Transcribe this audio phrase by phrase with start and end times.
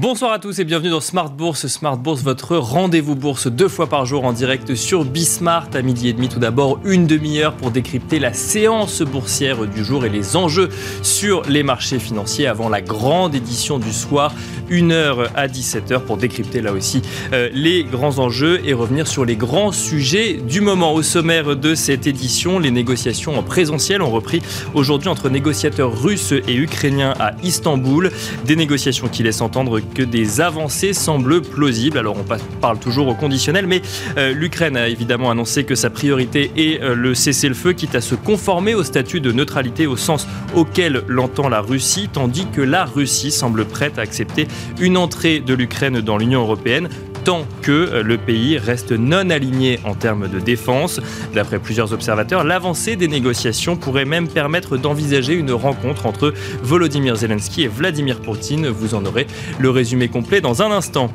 [0.00, 1.66] Bonsoir à tous et bienvenue dans Smart Bourse.
[1.66, 6.06] Smart Bourse, votre rendez-vous bourse deux fois par jour en direct sur Bismart à midi
[6.06, 6.28] et demi.
[6.28, 10.68] Tout d'abord, une demi-heure pour décrypter la séance boursière du jour et les enjeux
[11.02, 14.32] sur les marchés financiers avant la grande édition du soir,
[14.70, 17.02] une heure à 17h pour décrypter là aussi
[17.32, 20.94] euh, les grands enjeux et revenir sur les grands sujets du moment.
[20.94, 24.42] Au sommaire de cette édition, les négociations en présentiel ont repris
[24.74, 28.12] aujourd'hui entre négociateurs russes et ukrainiens à Istanbul.
[28.44, 31.98] Des négociations qui laissent entendre que des avancées semblent plausibles.
[31.98, 32.24] Alors on
[32.60, 33.82] parle toujours au conditionnel, mais
[34.16, 38.14] euh, l'Ukraine a évidemment annoncé que sa priorité est euh, le cessez-le-feu, quitte à se
[38.14, 43.30] conformer au statut de neutralité au sens auquel l'entend la Russie, tandis que la Russie
[43.30, 44.48] semble prête à accepter
[44.80, 46.88] une entrée de l'Ukraine dans l'Union européenne
[47.28, 50.98] tant que euh, le pays reste non aligné en termes de défense.
[51.34, 57.64] D'après plusieurs observateurs, l'avancée des négociations pourrait même permettre d'envisager une rencontre entre Volodymyr Zelensky
[57.64, 58.68] et Vladimir Poutine.
[58.68, 59.26] Vous en aurez
[59.58, 61.12] le résumé complet dans un instant.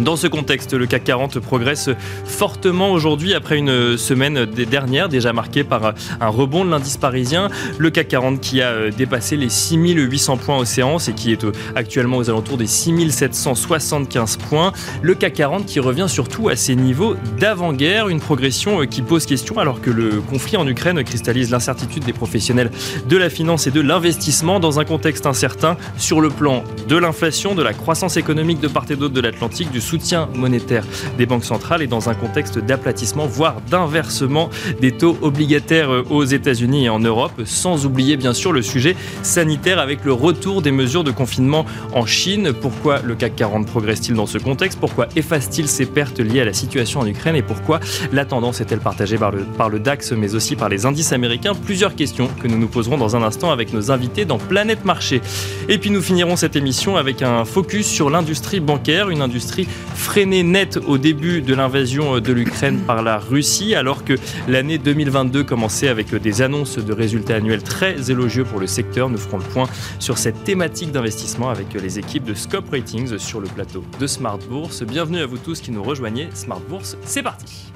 [0.00, 1.90] Dans ce contexte, le CAC 40 progresse
[2.24, 7.48] fortement aujourd'hui après une semaine dernière déjà marquée par un rebond de l'indice parisien.
[7.78, 11.42] Le CAC 40 qui a euh, dépassé les 6800 points aux séances et qui est
[11.42, 14.72] euh, actuellement aux alentours des 6775 points.
[15.02, 19.26] Le CAC 40 qui revient surtout à ses niveaux d'avant-guerre, une progression euh, qui pose
[19.26, 22.70] question alors que le conflit en Ukraine cristallise l'incertitude des professionnels
[23.08, 27.56] de la finance et de l'investissement dans un contexte incertain sur le plan de l'inflation,
[27.56, 30.84] de la croissance économique de part et d'autre de l'Atlantique, du soutien monétaire
[31.16, 36.84] des banques centrales et dans un contexte d'aplatissement, voire d'inversement des taux obligataires aux États-Unis
[36.84, 41.04] et en Europe, sans oublier bien sûr le sujet sanitaire avec le retour des mesures
[41.04, 41.64] de confinement
[41.94, 42.52] en Chine.
[42.52, 44.78] Pourquoi le CAC 40 progresse-t-il dans ce contexte?
[44.78, 47.36] Pourquoi efface-t-il ses pertes liées à la situation en Ukraine?
[47.36, 47.80] Et pourquoi
[48.12, 51.54] la tendance est-elle partagée par le, par le DAX mais aussi par les indices américains?
[51.54, 55.22] Plusieurs questions que nous nous poserons dans un instant avec nos invités dans Planète Marché.
[55.68, 60.42] Et puis nous finirons cette émission avec un focus sur l'industrie bancaire, une industrie freiné
[60.42, 64.14] net au début de l'invasion de l'Ukraine par la Russie, alors que
[64.48, 69.10] l'année 2022 commençait avec des annonces de résultats annuels très élogieux pour le secteur.
[69.10, 69.68] Nous ferons le point
[69.98, 74.38] sur cette thématique d'investissement avec les équipes de Scope Ratings sur le plateau de Smart
[74.38, 74.82] Bourse.
[74.82, 76.28] Bienvenue à vous tous qui nous rejoignez.
[76.34, 77.72] Smart Bourse, c'est parti.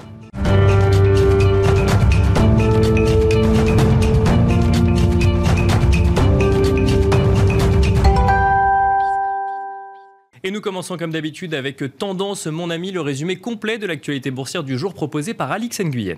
[10.63, 14.93] Commençons comme d'habitude avec Tendance, mon ami, le résumé complet de l'actualité boursière du jour
[14.95, 16.17] proposé par Alix Nguyen.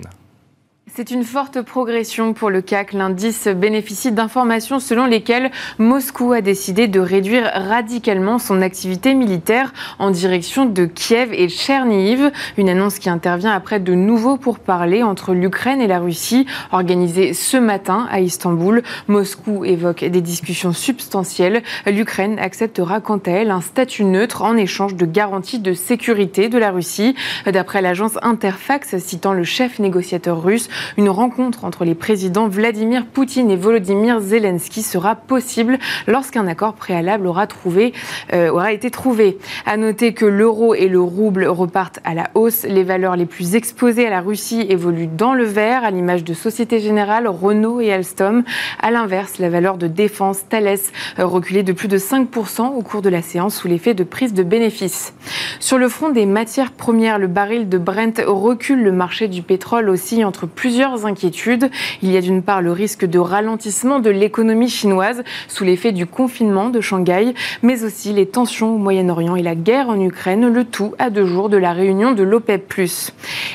[0.98, 2.94] C'est une forte progression pour le CAC.
[2.94, 10.10] L'indice bénéficie d'informations selon lesquelles Moscou a décidé de réduire radicalement son activité militaire en
[10.10, 12.32] direction de Kiev et Tcherniv.
[12.58, 17.58] Une annonce qui intervient après de nouveaux pourparlers entre l'Ukraine et la Russie organisés ce
[17.58, 18.82] matin à Istanbul.
[19.10, 21.62] Moscou évoque des discussions substantielles.
[21.88, 26.58] L'Ukraine acceptera quant à elle un statut neutre en échange de garanties de sécurité de
[26.58, 27.18] la Russie.
[27.46, 33.52] D'après l'agence Interfax citant le chef négociateur russe, une rencontre entre les présidents Vladimir Poutine
[33.52, 37.94] et Volodymyr Zelensky sera possible lorsqu'un accord préalable aura, trouvé,
[38.34, 39.38] euh, aura été trouvé.
[39.66, 42.64] À noter que l'euro et le rouble repartent à la hausse.
[42.64, 46.34] Les valeurs les plus exposées à la Russie évoluent dans le vert, à l'image de
[46.34, 48.44] Société Générale, Renault et Alstom.
[48.82, 50.78] À l'inverse, la valeur de défense Thales
[51.18, 54.44] reculait de plus de 5% au cours de la séance sous l'effet de prise de
[54.44, 55.14] bénéfices.
[55.60, 58.84] Sur le front des matières premières, le baril de Brent recule.
[58.84, 61.72] Le marché du pétrole aussi entre plusieurs plusieurs inquiétudes.
[62.02, 66.06] Il y a d'une part le risque de ralentissement de l'économie chinoise sous l'effet du
[66.06, 70.66] confinement de Shanghai, mais aussi les tensions au Moyen-Orient et la guerre en Ukraine, le
[70.66, 72.90] tout à deux jours de la réunion de l'OPEP+.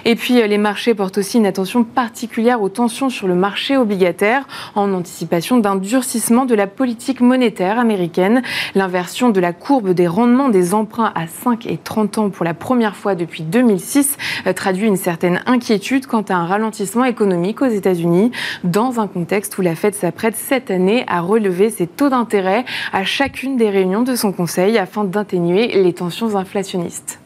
[0.06, 4.48] Et puis les marchés portent aussi une attention particulière aux tensions sur le marché obligataire
[4.74, 8.40] en anticipation d'un durcissement de la politique monétaire américaine.
[8.74, 12.54] L'inversion de la courbe des rendements des emprunts à 5 et 30 ans pour la
[12.54, 14.16] première fois depuis 2006
[14.46, 18.32] euh, traduit une certaine inquiétude quant à un ralentissement économique aux États-Unis,
[18.64, 23.04] dans un contexte où la Fed s'apprête cette année à relever ses taux d'intérêt à
[23.04, 27.20] chacune des réunions de son Conseil afin d'atténuer les tensions inflationnistes.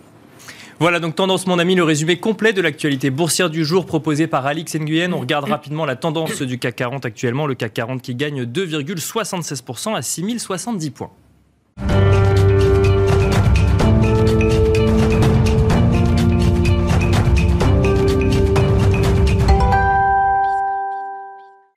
[0.81, 4.45] Voilà donc tendance mon ami, le résumé complet de l'actualité boursière du jour proposé par
[4.45, 5.13] Alix Nguyen.
[5.13, 9.95] On regarde rapidement la tendance du CAC 40 actuellement, le CAC 40 qui gagne 2,76%
[9.95, 11.11] à 6070 points.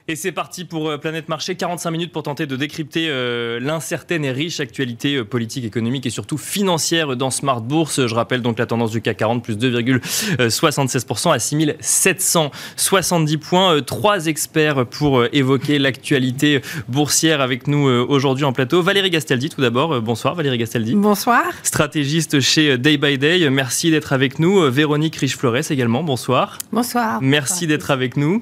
[0.10, 4.24] Et c'est parti pour euh, Planète Marché, 45 minutes pour tenter de décrypter euh, l'incertaine
[4.24, 8.08] et riche actualité euh, politique, économique et surtout financière dans Smart Bourse.
[8.08, 13.82] Je rappelle donc la tendance du CAC 40 plus 2,76% à 6770 points.
[13.82, 18.82] Trois experts pour évoquer l'actualité boursière avec nous aujourd'hui en plateau.
[18.82, 20.02] Valérie Gastaldi tout d'abord.
[20.02, 20.96] Bonsoir Valérie Gastaldi.
[20.96, 21.44] Bonsoir.
[21.64, 23.50] Stratégiste chez Day by Day.
[23.50, 24.72] Merci d'être avec nous.
[24.72, 26.02] Véronique Riche-Flores également.
[26.02, 26.60] Bonsoir.
[26.72, 27.20] Bonsoir.
[27.22, 28.40] Merci d'être avec nous.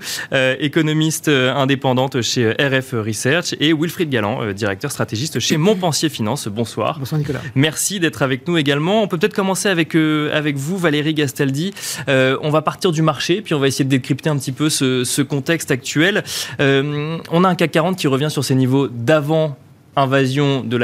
[0.59, 6.47] économiste indépendante chez RF Research, et Wilfried Galland, euh, directeur stratégiste chez Montpensier Finance.
[6.47, 6.99] Bonsoir.
[6.99, 7.41] Bonsoir Nicolas.
[7.55, 9.01] Merci d'être avec nous également.
[9.01, 11.73] On peut peut-être commencer avec, euh, avec vous, Valérie Gastaldi.
[12.07, 14.69] Euh, on va partir du marché, puis on va essayer de décrypter un petit peu
[14.69, 16.23] ce, ce contexte actuel.
[16.59, 19.57] on a un CAC 40 qui revient sur ses niveaux d'avant
[19.95, 20.77] invasion de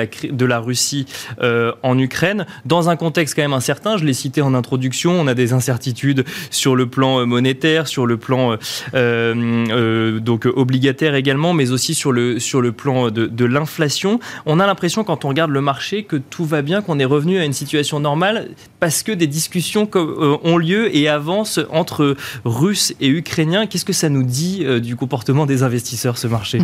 [0.46, 1.06] la, Russie
[1.42, 5.28] euh, en Ukraine, dans un contexte quand même incertain, je l'ai cité en introduction, on
[5.28, 8.58] a des incertitudes sur le plan euh, monétaire, sur le plan
[8.94, 14.20] euh, donc obligataire également, mais aussi sur le, sur le plan de l'inflation.
[14.46, 17.40] On a l'impression quand on regarde le marché que tout va bien, qu'on est revenu
[17.40, 18.50] à une situation normale,
[18.80, 22.16] parce que des discussions ont lieu et avancent entre
[22.46, 23.68] Russes et Ukrainiens.
[23.68, 26.60] Qu'est-ce que ça nous dit du comportement des investisseurs, ce marché?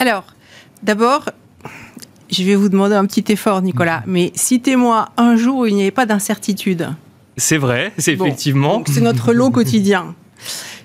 [0.00, 0.24] Alors,
[0.82, 1.26] d'abord,
[2.30, 5.82] je vais vous demander un petit effort, Nicolas, mais citez-moi un jour où il n'y
[5.82, 6.88] avait pas d'incertitude.
[7.36, 8.82] C'est vrai, c'est effectivement.
[8.86, 10.14] C'est notre lot quotidien.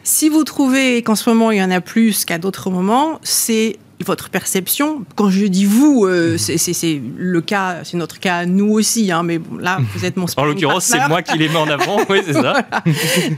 [0.04, 3.78] Si vous trouvez qu'en ce moment il y en a plus qu'à d'autres moments, c'est
[4.04, 5.06] votre perception.
[5.16, 6.38] Quand je dis vous, euh, mhm.
[6.38, 10.26] c'est le cas, c'est notre cas nous aussi, hein, mais bon, là, vous êtes mon
[10.38, 12.56] En l'occurrence, c'est moi qui les mets en avant, oui, c'est ça.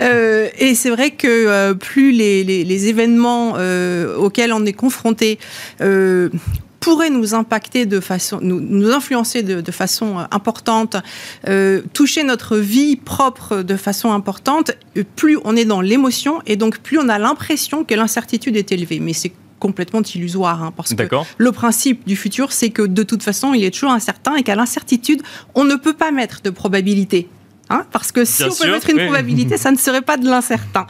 [0.01, 3.55] Euh, et c'est vrai que euh, plus les, les, événements
[4.17, 5.39] auxquels on est confronté
[6.79, 10.97] pourraient nous impacter de façon, nous, nous influencer de, de façon importante,
[11.93, 14.71] toucher notre vie propre de façon importante,
[15.15, 18.99] plus on est dans l'émotion et donc plus on a l'impression que l'incertitude est élevée.
[18.99, 20.63] Mais c'est complètement illusoire.
[20.63, 21.03] Hein, parce que
[21.37, 24.55] le principe du futur, c'est que de toute façon, il est toujours incertain et qu'à
[24.55, 25.21] l'incertitude,
[25.55, 27.27] on ne peut pas mettre de probabilité.
[27.69, 30.87] Hein, parce que si on peut mettre une probabilité, ça ne serait pas de l'incertain.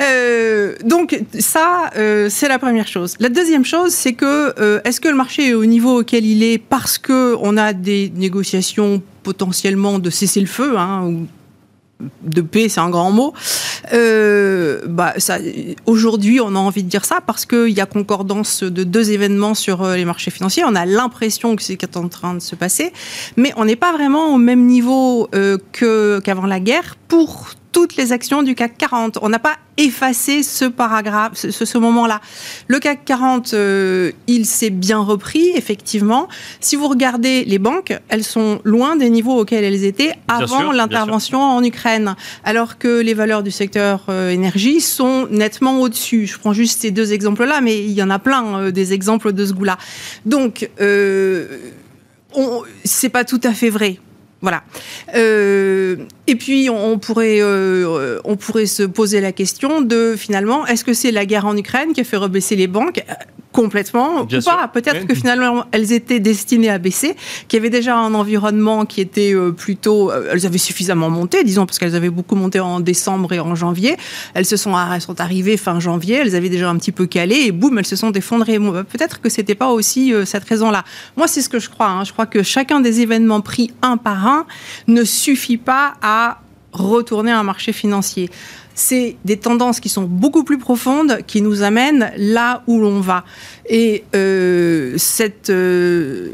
[0.00, 3.16] Euh, donc ça, euh, c'est la première chose.
[3.18, 6.44] La deuxième chose, c'est que euh, est-ce que le marché est au niveau auquel il
[6.44, 11.10] est parce que on a des négociations potentiellement de cesser le feu, hein,
[12.22, 13.32] de paix, c'est un grand mot.
[13.92, 15.14] Euh, bah,
[15.86, 19.54] aujourd'hui, on a envie de dire ça parce qu'il y a concordance de deux événements
[19.54, 20.64] sur euh, les marchés financiers.
[20.66, 22.92] On a l'impression que c'est en train de se passer,
[23.36, 28.12] mais on n'est pas vraiment au même niveau euh, qu'avant la guerre pour toutes les
[28.12, 29.18] actions du CAC 40.
[29.20, 32.20] On n'a pas effacé ce paragraphe, ce, ce moment-là.
[32.68, 36.28] Le CAC 40, euh, il s'est bien repris, effectivement.
[36.60, 41.42] Si vous regardez les banques, elles sont loin des niveaux auxquels elles étaient avant l'intervention
[41.42, 46.28] en Ukraine, alors que les valeurs du secteur euh, énergie sont nettement au-dessus.
[46.28, 49.32] Je prends juste ces deux exemples-là, mais il y en a plein euh, des exemples
[49.32, 49.78] de ce goût-là.
[50.26, 50.70] Donc,
[52.84, 53.98] c'est pas tout à fait vrai.
[54.44, 54.62] Voilà.
[55.16, 55.96] Euh,
[56.26, 60.92] et puis on pourrait, euh, on pourrait se poser la question de finalement, est-ce que
[60.92, 63.02] c'est la guerre en Ukraine qui a fait rebaisser les banques?
[63.52, 64.66] Complètement ou pas?
[64.66, 67.14] Peut-être que finalement elles étaient destinées à baisser,
[67.46, 71.44] qu'il y avait déjà un environnement qui était euh, plutôt, euh, elles avaient suffisamment monté,
[71.44, 73.96] disons, parce qu'elles avaient beaucoup monté en décembre et en janvier.
[74.34, 77.36] Elles se sont, elles sont arrivées fin janvier, elles avaient déjà un petit peu calé
[77.46, 78.58] et boum, elles se sont effondrées.
[78.58, 80.82] Peut-être que c'était pas aussi euh, cette raison-là.
[81.16, 81.86] Moi, c'est ce que je crois.
[81.86, 82.02] Hein.
[82.02, 84.33] Je crois que chacun des événements pris un par un
[84.86, 86.40] ne suffit pas à
[86.72, 88.30] retourner un marché financier
[88.74, 93.24] c'est des tendances qui sont beaucoup plus profondes qui nous amènent là où l'on va.
[93.68, 95.50] Et euh, cette...
[95.50, 96.30] Euh,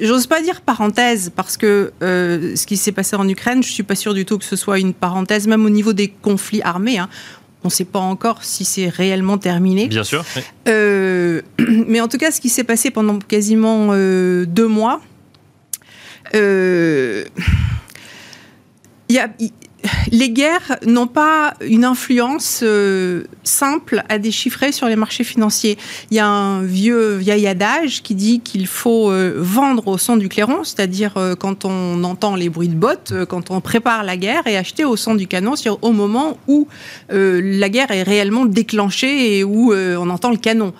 [0.00, 3.82] j'ose pas dire parenthèse parce que euh, ce qui s'est passé en Ukraine, je suis
[3.82, 6.98] pas sûre du tout que ce soit une parenthèse, même au niveau des conflits armés.
[6.98, 7.08] Hein.
[7.64, 9.88] On ne sait pas encore si c'est réellement terminé.
[9.88, 10.24] Bien sûr.
[10.66, 15.02] mais en tout cas, ce qui s'est passé pendant quasiment deux mois,
[16.32, 17.26] il
[19.08, 19.34] y a,
[20.10, 25.78] les guerres n'ont pas une influence euh, simple à déchiffrer sur les marchés financiers.
[26.10, 30.16] Il y a un vieux vieil adage qui dit qu'il faut euh, vendre au son
[30.16, 34.16] du clairon, c'est-à-dire euh, quand on entend les bruits de bottes, quand on prépare la
[34.16, 36.66] guerre, et acheter au son du canon, c'est au moment où
[37.10, 40.72] la guerre est réellement déclenchée et où on entend le canon.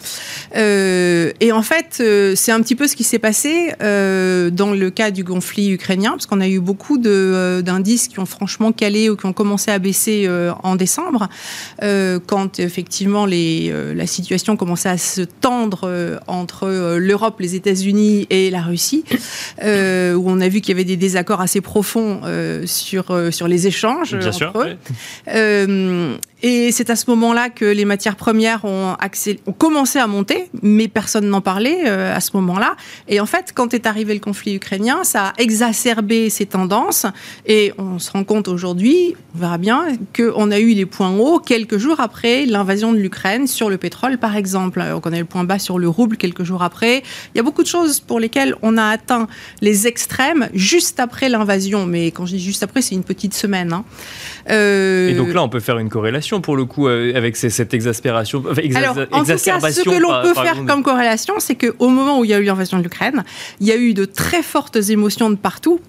[0.55, 2.03] et en fait,
[2.37, 6.27] c'est un petit peu ce qui s'est passé dans le cas du conflit ukrainien, parce
[6.27, 8.73] qu'on a eu beaucoup d'indices qui ont franchement
[9.09, 11.29] ou qui ont commencé à baisser euh, en décembre,
[11.83, 18.27] euh, quand effectivement les, euh, la situation commençait à se tendre entre l'Europe, les États-Unis
[18.31, 19.05] et la Russie,
[19.63, 22.21] où on a vu qu'il y avait des désaccords assez profonds
[22.67, 24.77] sur, sur les échanges Bien entre
[25.27, 26.19] eux.
[26.43, 28.97] Et c'est à ce moment-là que les matières premières ont,
[29.47, 32.77] ont commencé à monter, mais personne n'en parlait euh, à ce moment-là.
[33.09, 37.07] Et en fait, quand est arrivé le conflit ukrainien, ça a exacerbé ces tendances.
[37.47, 41.41] Et on se rend compte aujourd'hui, on verra bien, qu'on a eu les points hauts
[41.41, 44.83] quelques jours après l'invasion de l'Ukraine sur le pétrole, par exemple.
[44.95, 47.03] On connaît le point bas sur le rouble quelques jours après.
[47.35, 49.27] Il y a beaucoup de choses pour lesquelles on a atteint
[49.61, 51.87] les extrêmes juste après l'invasion.
[51.87, 53.73] Mais quand je dis juste après, c'est une petite semaine.
[53.73, 53.85] Hein.
[54.51, 57.75] Euh, Et donc là, on peut faire une corrélation pour le coup euh, avec cette
[57.75, 58.45] exaspération.
[58.77, 62.25] Alors, en tout cas, ce que l'on peut faire comme corrélation, c'est qu'au moment où
[62.25, 63.25] il y a eu l'invasion de l'Ukraine,
[63.61, 65.81] il y a eu de très fortes émotions de partout,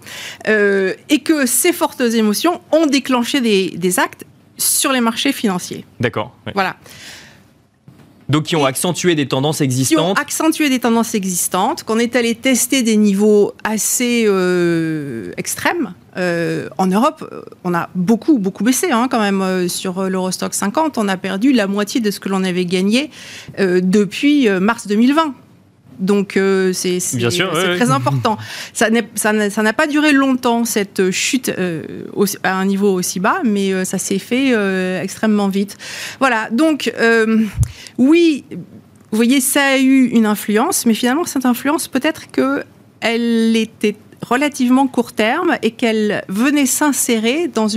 [0.48, 4.26] euh, et que ces fortes émotions ont déclenché des, actes
[4.58, 5.86] sur les marchés financiers.
[6.00, 6.34] D'accord.
[6.56, 6.78] Voilà.
[8.30, 9.98] Donc qui ont accentué des tendances existantes.
[9.98, 14.28] Qui ont accentué des tendances existantes, qu'on est allé tester des niveaux assez
[15.38, 15.94] extrêmes.
[16.18, 20.54] Euh, en Europe, euh, on a beaucoup, beaucoup baissé hein, quand même euh, sur l'Eurostock
[20.54, 20.98] 50.
[20.98, 23.10] On a perdu la moitié de ce que l'on avait gagné
[23.58, 25.34] depuis mars 2020.
[26.00, 26.40] Donc
[26.74, 28.38] c'est très important.
[28.74, 31.52] Ça n'a pas duré longtemps cette chute
[32.44, 34.54] à un niveau aussi bas, mais ça s'est fait
[35.02, 35.78] extrêmement vite.
[36.20, 36.50] Voilà.
[36.52, 36.92] Donc
[37.98, 42.64] oui, vous voyez, ça a eu une influence, mais finalement cette influence peut-être que
[43.02, 47.68] elle était relativement court terme et qu'elle venait s'insérer dans,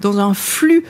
[0.00, 0.84] dans un flux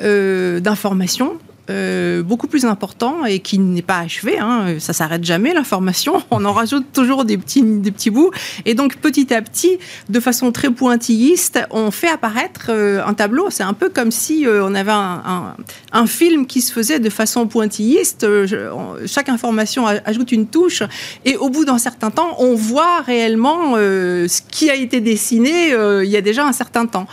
[0.00, 1.38] euh, d'informations
[1.70, 4.36] euh, beaucoup plus important et qui n'est pas achevé.
[4.36, 4.80] Hein.
[4.80, 6.20] Ça s'arrête jamais l'information.
[6.32, 8.32] On en rajoute toujours des petits, des petits bouts.
[8.64, 9.78] Et donc petit à petit,
[10.08, 13.48] de façon très pointilliste, on fait apparaître euh, un tableau.
[13.50, 17.46] C'est un peu comme si euh, on avait un, film qui se faisait de façon
[17.46, 18.26] pointilliste.
[19.06, 20.82] chaque information ajoute une touche
[21.24, 26.10] et au bout d'un certain temps, on voit réellement ce qui a été dessiné il
[26.10, 27.06] y a déjà un certain temps.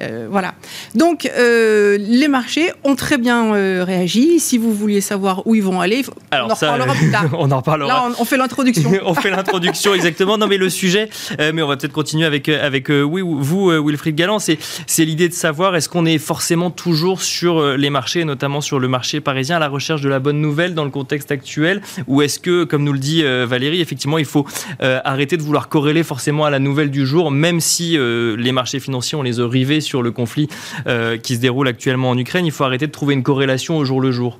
[0.00, 0.54] Euh, voilà.
[0.94, 4.40] Donc, euh, les marchés ont très bien euh, réagi.
[4.40, 7.26] Si vous vouliez savoir où ils vont aller, on en reparlera plus tard.
[7.38, 7.88] on en reparlera.
[7.88, 8.90] Là, on, fait l'introduction.
[9.04, 10.38] on fait l'introduction, exactement.
[10.38, 11.08] Non, mais le sujet,
[11.38, 15.34] mais on va peut-être continuer avec, avec oui, vous, Wilfried Galland, c'est, c'est l'idée de
[15.34, 19.60] savoir est-ce qu'on est forcément toujours sur les marchés, notamment sur le marché parisien, à
[19.60, 22.92] la recherche de la bonne nouvelle dans le contexte actuel, ou est-ce que, comme nous
[22.92, 24.46] le dit Valérie, effectivement, il faut
[24.80, 29.18] arrêter de vouloir corréler forcément à la nouvelle du jour, même si les marchés financiers,
[29.18, 30.48] on les a rivés sur le conflit
[30.86, 33.84] euh, qui se déroule actuellement en Ukraine, il faut arrêter de trouver une corrélation au
[33.84, 34.38] jour le jour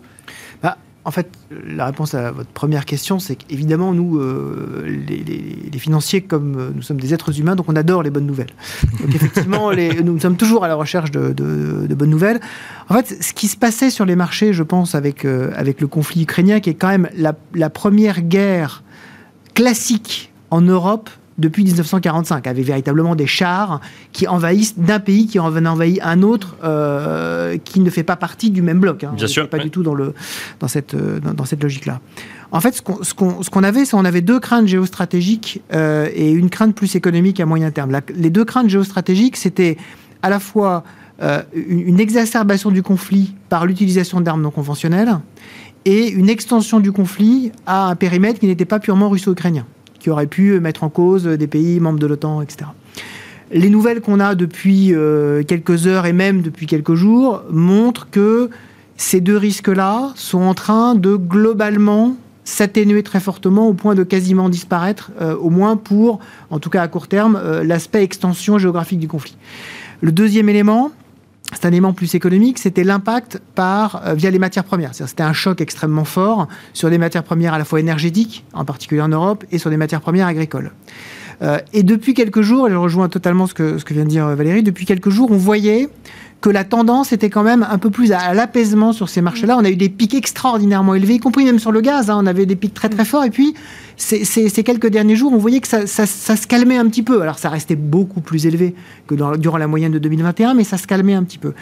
[0.62, 1.28] bah, en fait,
[1.66, 6.82] la réponse à votre première question, c'est qu'évidemment, nous, euh, les, financiers, comme euh, nous
[6.82, 8.52] sommes des êtres humains, donc on adore les bonnes nouvelles.
[9.00, 9.72] Donc effectivement,
[10.04, 12.40] nous sommes toujours à la recherche de, bonnes nouvelles.
[12.88, 16.22] En fait, ce qui se passait sur les marchés, je pense, avec, avec le conflit
[16.22, 18.84] ukrainien, qui est quand même la, la première guerre
[19.54, 23.81] classique en Europe depuis 1945, avec véritablement des chars
[24.12, 28.51] qui envahissent d'un pays qui en envahit un autre euh, qui ne fait pas partie
[28.51, 29.05] du même bloc.
[29.05, 29.12] Hein.
[29.17, 29.49] Bien sûr.
[29.49, 30.15] Pas du tout dans, le,
[30.61, 32.01] dans cette, euh, dans, cette logique-là.
[32.51, 36.75] En fait, ce qu'on avait, c'est on avait deux craintes géostratégiques euh, et une crainte
[36.75, 37.99] plus économique à moyen terme.
[38.15, 39.79] les deux craintes géostratégiques, c'était
[40.23, 40.85] à la fois
[41.55, 45.19] une, une exacerbation du conflit par l'utilisation d'armes non conventionnelles
[45.85, 49.67] et une extension du conflit à un périmètre qui n'était pas purement russo-ukrainien
[50.02, 52.71] qui aurait pu mettre en cause des pays membres de l'OTAN, etc.
[53.52, 58.50] Les nouvelles qu'on a depuis euh, quelques heures et même depuis quelques jours montrent que
[58.97, 64.49] ces deux risques-là sont en train de globalement s'atténuer très fortement au point de quasiment
[64.49, 66.18] disparaître, euh, au moins pour,
[66.50, 69.37] en tout cas à court terme, euh, l'aspect extension géographique du conflit.
[70.00, 70.90] Le deuxième élément,
[71.52, 74.94] c'est un élément plus économique, c'était l'impact par euh, via les matières premières.
[74.94, 79.00] C'était un choc extrêmement fort sur les matières premières à la fois énergétiques, en particulier
[79.00, 80.73] en Europe, et sur les matières premières agricoles.
[81.42, 84.09] Euh, et depuis quelques jours, et je rejoins totalement ce que, ce que vient de
[84.09, 85.88] dire Valérie, depuis quelques jours, on voyait
[86.42, 89.56] que la tendance était quand même un peu plus à l'apaisement sur ces marchés-là.
[89.58, 92.11] On a eu des pics extraordinairement élevés, y compris même sur le gaz.
[92.11, 92.18] Hein.
[92.20, 93.25] on avait des pics très très forts.
[93.25, 93.54] Et puis,
[93.96, 97.22] ces, quelques derniers jours, on voyait que ça, se calmait un petit peu.
[97.22, 98.75] Alors, ça restait beaucoup plus élevé
[99.06, 101.52] que durant la moyenne de 2021, mais ça se calmait un petit peu.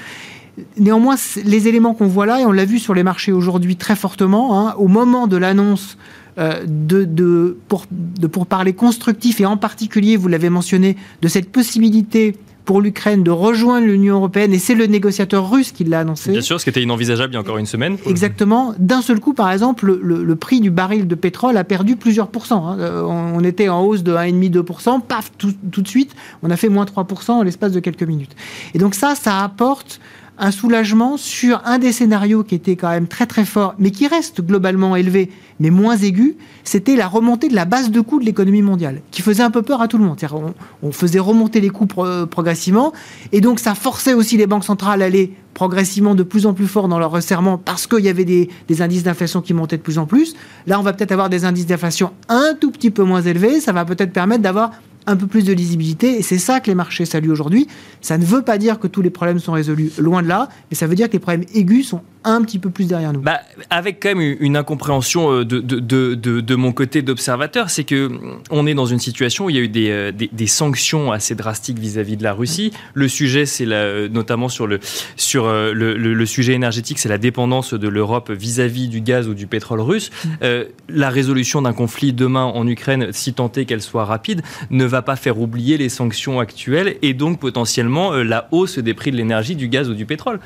[0.78, 3.96] Néanmoins, les éléments qu'on voit là, et on l'a vu sur les marchés aujourd'hui très
[3.96, 5.98] fortement, hein, au moment de l'annonce
[6.38, 11.28] euh, de, de, pour, de, pour parler constructif, et en particulier, vous l'avez mentionné, de
[11.28, 12.34] cette possibilité
[12.64, 16.32] pour l'Ukraine de rejoindre l'Union européenne, et c'est le négociateur russe qui l'a annoncé.
[16.32, 17.96] Bien sûr, ce qui était inenvisageable il y a encore une semaine.
[18.06, 18.74] Exactement.
[18.78, 22.66] D'un seul coup, par exemple, le, prix du baril de pétrole a perdu plusieurs pourcents.
[22.68, 22.78] Hein.
[22.78, 26.68] Euh, on était en hausse de 1,5-2%, paf, tout, tout, de suite, on a fait
[26.68, 28.34] moins 3% en l'espace de quelques minutes.
[28.74, 30.00] Et donc ça, ça apporte
[30.40, 34.06] un soulagement sur un des scénarios qui était quand même très très fort, mais qui
[34.06, 35.30] reste globalement élevé,
[35.60, 39.22] mais moins aigu, c'était la remontée de la base de coûts de l'économie mondiale, qui
[39.22, 40.16] faisait un peu peur à tout le monde.
[40.32, 42.92] On, on, faisait remonter les coûts progressivement,
[43.32, 46.66] et donc ça forçait aussi les banques centrales à aller progressivement de plus en plus
[46.66, 49.82] fort dans leur resserrement parce qu'il y avait des, des indices d'inflation qui montaient de
[49.82, 50.34] plus en plus.
[50.66, 53.60] Là, on va peut-être avoir des indices d'inflation un tout petit peu moins élevés.
[53.60, 54.70] Ça va peut-être permettre d'avoir
[55.06, 56.18] un peu plus de lisibilité.
[56.18, 57.66] Et c'est ça que les marchés saluent aujourd'hui.
[58.00, 60.76] Ça ne veut pas dire que tous les problèmes sont résolus, loin de là, mais
[60.76, 63.20] ça veut dire que les problèmes aigus sont un petit peu plus derrière nous.
[63.20, 63.40] Bah,
[63.70, 68.10] avec quand même une incompréhension euh, de, de, de, de mon côté d'observateur, c'est que
[68.50, 71.12] on est dans une situation où il y a eu des, euh, des, des sanctions
[71.12, 72.72] assez drastiques vis-à-vis de la Russie.
[72.92, 73.66] Le sujet, c'est
[74.10, 74.80] notamment sur le
[75.16, 79.34] sur euh, le, le, sujet énergétique, c'est la dépendance de l'Europe vis-à-vis du gaz ou
[79.34, 80.10] du pétrole russe.
[80.10, 80.28] Mm.
[80.42, 85.02] Euh, la résolution d'un conflit demain en Ukraine, si est qu'elle soit rapide, ne va
[85.02, 89.16] pas faire oublier les sanctions actuelles et donc potentiellement euh, la hausse des prix de
[89.16, 90.40] l'énergie, du gaz ou du pétrole.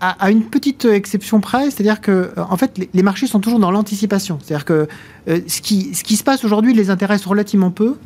[0.00, 3.72] À, une petite exception près, c'est-à-dire que euh, en fait les, marchés sont toujours dans
[3.72, 4.38] l'anticipation.
[4.40, 4.86] C'est-à-dire que
[5.28, 7.96] euh, ce, qui, se passe aujourd'hui les intéresse relativement peu.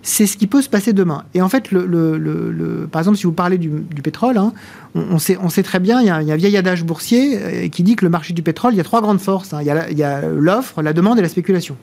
[0.00, 1.24] C'est ce qui peut se passer demain.
[1.34, 3.68] Et en fait, le, par exemple, si vous parlez du,
[4.00, 4.52] pétrole, hein,
[4.94, 7.82] on, sait, très bien, il y, a, il y a un vieil adage boursier qui
[7.82, 9.52] dit que le marché du pétrole, il y a trois grandes forces.
[9.52, 9.58] Hein.
[9.60, 11.76] Il y a l'offre, la demande et la spéculation.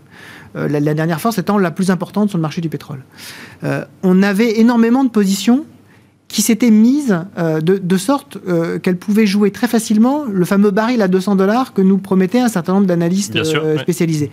[0.55, 3.03] Euh, la, dernière force étant la plus importante sur le marché du pétrole.
[3.63, 5.65] Euh, on avait énormément de positions
[6.27, 8.37] qui s'étaient mises euh, de, sorte
[8.81, 12.47] qu'elles pouvaient jouer très facilement le fameux baril à 200 dollars que nous promettaient un
[12.47, 13.43] certain nombre d'analystes
[13.79, 14.31] spécialisés.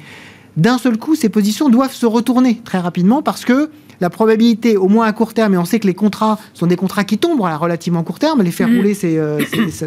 [0.57, 4.89] D'un seul coup, ces positions doivent se retourner très rapidement parce que la probabilité, au
[4.89, 7.47] moins à court terme, et on sait que les contrats sont des contrats qui tombent
[7.47, 8.77] à relativement court terme, les faire mmh.
[8.77, 9.19] rouler, c'est,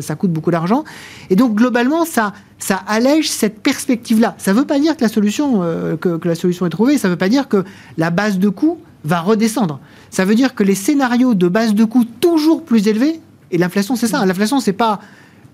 [0.01, 0.86] ça, coûte beaucoup d'argent.
[1.29, 4.36] Et donc, globalement, ça, ça allège cette perspective-là.
[4.38, 7.10] Ça ne veut pas dire que la, solution, euh, que, la solution est trouvée, ça
[7.10, 7.65] ne veut pas dire que
[7.98, 9.81] la base de coût va redescendre.
[10.10, 13.19] Ça veut dire que les scénarios de base de coût toujours plus élevés,
[13.51, 15.00] et l'inflation c'est ça, l'inflation c'est pas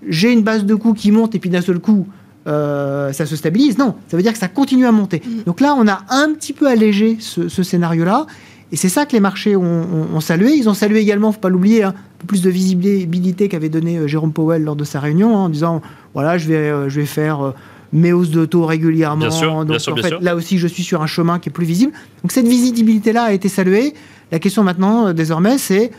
[0.08, 2.06] j'ai une base de coût qui monte et puis d'un seul coup
[2.46, 5.22] euh, ça se stabilise, non, ça veut dire que ça continue à monter.
[5.24, 5.42] Mm.
[5.46, 8.26] Donc là on a un petit peu allégé ce, scénario-là,
[8.72, 10.54] et c'est ça que les marchés ont, salué.
[10.54, 13.98] Ils ont salué également, faut pas l'oublier, hein, un peu plus de visibilité qu'avait donné
[13.98, 15.82] euh, Jérôme Powell lors de sa réunion, hein, en disant
[16.14, 17.50] voilà, je vais, euh, je vais faire euh,
[17.92, 19.28] mes hausses de taux régulièrement.
[19.64, 21.92] Donc, en fait, là aussi, je suis sur un chemin qui est plus visible.
[22.22, 23.92] Donc, cette visibilité-là a été saluée.
[24.30, 25.90] La question maintenant, désormais, c'est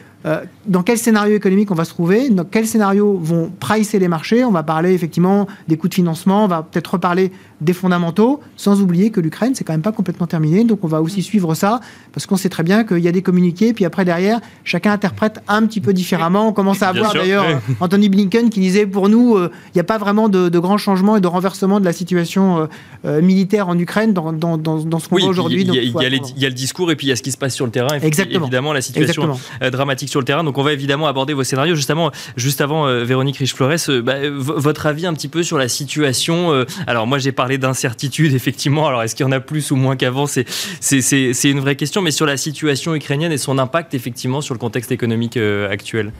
[0.65, 4.45] dans quel scénario économique on va se trouver, dans quel scénario vont pricer les marchés.
[4.45, 7.31] On va parler effectivement des coûts de financement, on va peut-être reparler
[7.63, 10.63] des fondamentaux, sans oublier que l'Ukraine, c'est quand même pas complètement terminé.
[10.63, 11.79] Donc on va aussi suivre ça,
[12.11, 15.41] parce qu'on sait très bien qu'il y a des communiqués, puis après derrière, chacun interprète
[15.47, 16.47] un petit peu différemment.
[16.47, 17.45] On commence à avoir d'ailleurs
[17.79, 20.77] Anthony Blinken qui disait pour nous, euh, il n'y a pas vraiment de, de, grands
[20.77, 22.65] changements et de renversement de la situation euh,
[23.05, 25.61] euh, militaire en Ukraine dans, dans, dans, ce qu'on voit aujourd'hui.
[25.61, 27.55] Il y, y, a le discours et puis il y a ce qui se passe
[27.55, 27.97] sur le terrain.
[27.99, 28.45] Et Exactement.
[28.45, 29.37] Évidemment, la situation
[29.71, 30.43] dramatique sur le terrain.
[30.43, 31.75] Donc on va évidemment aborder vos scénarios.
[31.75, 36.65] Justement, juste avant, Véronique Riche-Flores, bah, votre avis un petit peu sur la situation.
[36.87, 38.87] alors moi, j'ai parlé d'incertitude, effectivement.
[38.87, 40.25] Alors, est-ce qu'il y en a plus ou moins qu'avant?
[40.27, 42.01] C'est une vraie question.
[42.01, 46.11] Mais sur la situation ukrainienne et son impact, effectivement, sur le contexte économique euh, actuel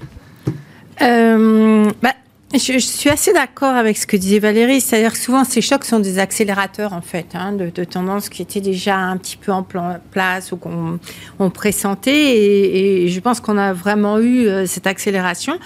[1.02, 2.14] euh, bah,
[2.54, 6.00] je, suis assez d'accord avec ce que disait Valérie, c'est-à-dire que souvent ces chocs sont
[6.00, 9.66] des accélérateurs en fait, hein, de, de, tendances qui étaient déjà un petit peu en
[10.12, 11.00] place ou qu'on
[11.40, 15.58] on pressentait, et, et, je pense qu'on a vraiment eu euh, cette accélération.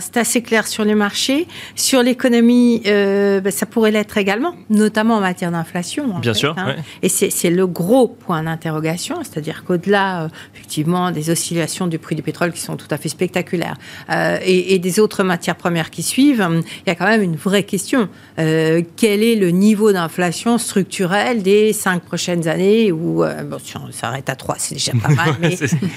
[0.00, 5.16] C'est assez clair sur les marchés, sur l'économie, euh, ben, ça pourrait l'être également, notamment
[5.16, 6.18] en matière d'inflation.
[6.18, 6.54] Bien sûr.
[6.58, 6.76] Hein.
[7.02, 12.22] Et c'est le gros point d'interrogation, c'est-à-dire qu'au-delà euh, effectivement des oscillations du prix du
[12.22, 13.76] pétrole qui sont tout à fait spectaculaires
[14.10, 17.62] et, et des autres matières premières qui suivent il y a quand même une vraie
[17.62, 18.08] question.
[18.38, 23.76] Euh, quel est le niveau d'inflation structurelle des cinq prochaines années Ou euh, bon, si
[23.76, 25.34] on s'arrête à trois, c'est déjà pas mal.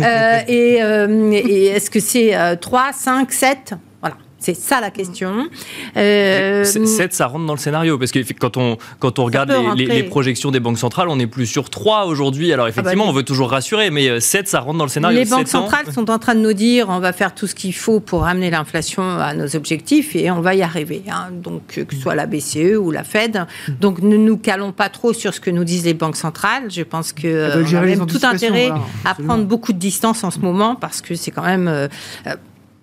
[0.02, 0.80] Euh, et,
[1.36, 3.74] et est-ce que c'est 3, 5, 7
[4.40, 5.48] c'est ça la question.
[5.96, 10.04] Euh, 7, ça rentre dans le scénario, parce que quand on, quand on regarde les,
[10.04, 12.54] projections des banques centrales, on est plus sur 3 aujourd'hui.
[12.54, 14.90] Alors ah bah effectivement, on veut toujours rassurer, mais 7, euh, ça rentre dans le
[14.90, 15.18] scénario.
[15.18, 17.74] Les banques centrales sont en train de nous dire on va faire tout ce qu'il
[17.74, 21.04] faut pour ramener l'inflation à nos objectifs et on va y arriver.
[21.10, 21.30] Hein.
[21.32, 23.46] Donc, que ce soit la BCE ou la Fed.
[23.80, 26.70] Donc, ne nous calons pas trop sur ce que nous disent les banques centrales.
[26.70, 28.72] Je pense que euh, a même tout intérêt
[29.06, 31.88] à prendre beaucoup de distance en ce moment parce que c'est quand même euh,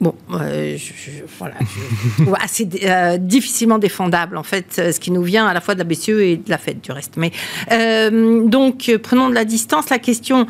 [0.01, 5.23] Bon, euh, je, voilà, je trouve assez euh, difficilement défendable en fait ce qui nous
[5.23, 7.17] vient à la fois de la BCE et de la Fed du reste.
[7.17, 7.31] Mais
[7.71, 9.91] euh, donc prenons de la distance.
[9.91, 10.47] La question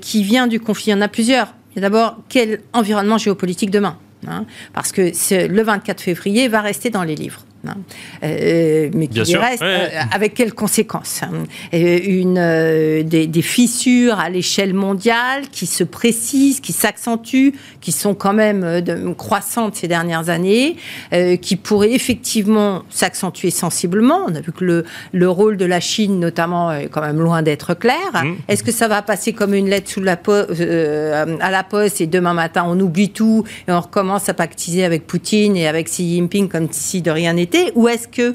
[0.00, 1.54] qui vient du conflit, il y en a plusieurs.
[1.72, 5.12] Il y a d'abord quel environnement géopolitique demain, hein, parce que
[5.46, 7.44] le 24 février va rester dans les livres.
[7.66, 7.74] Hein.
[8.22, 11.44] Euh, mais qui reste euh, avec quelles conséquences hein.
[11.74, 18.14] euh, une, des, des, fissures à l'échelle mondiale qui se précisent, qui s'accentuent, qui sont
[18.14, 20.76] quand même de, croissantes ces dernières années,
[21.42, 24.20] qui pourraient effectivement s'accentuer sensiblement.
[24.26, 27.42] On a vu que le, le, rôle de la Chine, notamment, est quand même loin
[27.42, 27.96] d'être clair.
[28.14, 28.32] Mmh.
[28.48, 32.34] Est-ce que ça va passer comme une lettre sous la à la poste et demain
[32.34, 36.48] matin on oublie tout et on recommence à pactiser avec Poutine et avec Xi Jinping
[36.48, 38.34] comme si de rien n'était ou est-ce que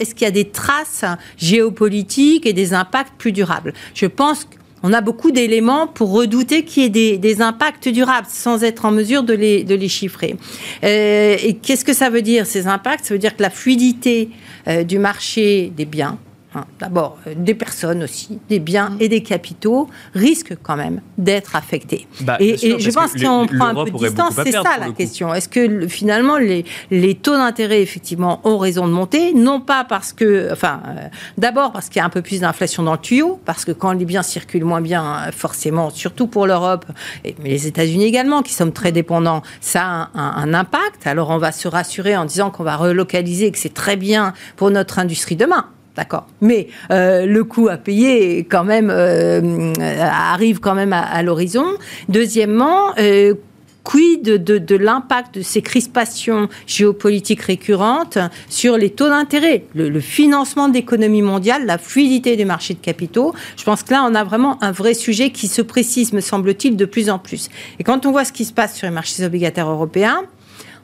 [0.00, 1.04] est-ce qu'il y a des traces
[1.36, 3.72] géopolitiques et des impacts plus durables?
[3.94, 4.46] Je pense
[4.82, 8.90] qu'on a beaucoup d'éléments pour redouter qu'il y ait des, impacts durables sans être en
[8.90, 10.36] mesure de les, de les chiffrer.
[10.84, 13.06] Euh, et qu'est-ce que ça veut dire, ces impacts?
[13.06, 14.30] Ça veut dire que la fluidité
[14.66, 16.18] euh, du marché des biens,
[16.58, 21.54] Hein, d'abord euh, des personnes aussi, des biens et des capitaux, risquent quand même d'être
[21.54, 22.06] affectés.
[22.22, 25.32] Bah, et, je pense qu'on prend un peu de distance, c'est ça la question.
[25.32, 29.34] Est-ce que finalement les, les taux d'intérêt effectivement ont raison de monter?
[29.34, 32.82] Non pas parce que, enfin, euh, d'abord parce qu'il y a un peu plus d'inflation
[32.82, 36.86] dans le tuyau, parce que quand les biens circulent moins bien, forcément, surtout pour l'Europe,
[37.24, 41.06] mais les États-Unis également, qui sont très dépendants, ça a un, impact.
[41.06, 44.70] Alors on va se rassurer en disant qu'on va relocaliser, que c'est très bien pour
[44.70, 45.66] notre industrie demain.
[45.98, 46.28] D'accord.
[46.40, 51.66] Mais euh, le coût à payer euh, arrive quand même à, l'horizon.
[52.08, 53.34] Deuxièmement, euh,
[53.82, 60.74] quid de, l'impact de ces crispations géopolitiques récurrentes sur les taux d'intérêt, le, financement de
[60.74, 63.34] l'économie mondiale, la fluidité des marchés de capitaux.
[63.56, 66.76] Je pense que là, on a vraiment un vrai sujet qui se précise, me semble-t-il,
[66.76, 67.48] de plus en plus.
[67.80, 70.22] Et quand on voit ce qui se passe sur les marchés obligataires européens,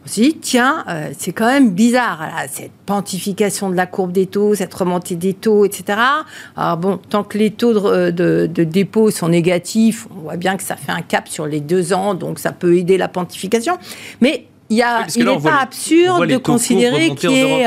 [0.04, 4.26] on se dit, tiens, euh, c'est quand même bizarre, cette pontification de la courbe des
[4.26, 5.98] taux, cette remontée des taux, etc.
[6.56, 10.56] Alors bon, tant que les taux de, de, de, dépôt sont négatifs, on voit bien
[10.56, 13.78] que ça fait un cap sur les deux ans, donc ça peut aider la pontification.
[14.20, 14.46] Mais
[15.16, 17.66] il, n'est pas absurde de considérer qu'il y ait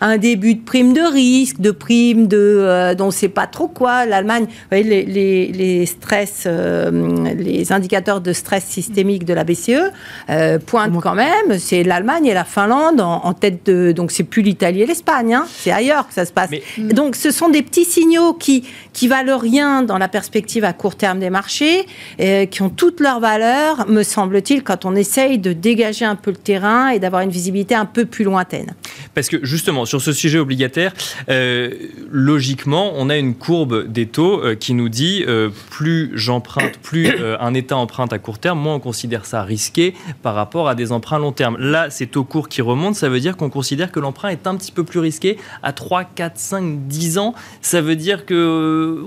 [0.00, 3.46] un, début de prime de risque, de prime de, euh, dont on ne sait pas
[3.46, 4.06] trop quoi.
[4.06, 9.92] L'Allemagne, les, les, les, stress, euh, les indicateurs de stress systémique de la BCE
[10.30, 11.58] euh, pointent quand même.
[11.58, 13.92] C'est l'Allemagne et la Finlande en, tête de.
[13.92, 16.50] Donc c'est plus l'Italie et l'Espagne, hein, c'est ailleurs que ça se passe.
[16.78, 20.96] Donc ce sont des petits signaux qui qui valent rien dans la perspective à court
[20.96, 21.86] terme des marchés,
[22.18, 26.36] qui ont toute leur valeur, me semble-t-il, quand on essaye de dégager un peu le
[26.46, 28.74] terrain et d'avoir une visibilité un peu plus lointaine.
[29.14, 30.92] Parce que justement, sur ce sujet obligataire,
[31.28, 31.70] euh,
[32.10, 37.08] logiquement, on a une courbe des taux euh, qui nous dit euh, plus j'emprunte, plus
[37.40, 40.92] un État emprunte à court terme, moins on considère ça risqué par rapport à des
[40.92, 41.56] emprunts long terme.
[41.58, 44.54] Là, ces taux courts qui remontent, ça veut dire qu'on considère que l'emprunt est un
[44.56, 47.34] petit peu plus risqué à 3, 4, 5, 10 ans.
[47.62, 49.02] Ça veut dire que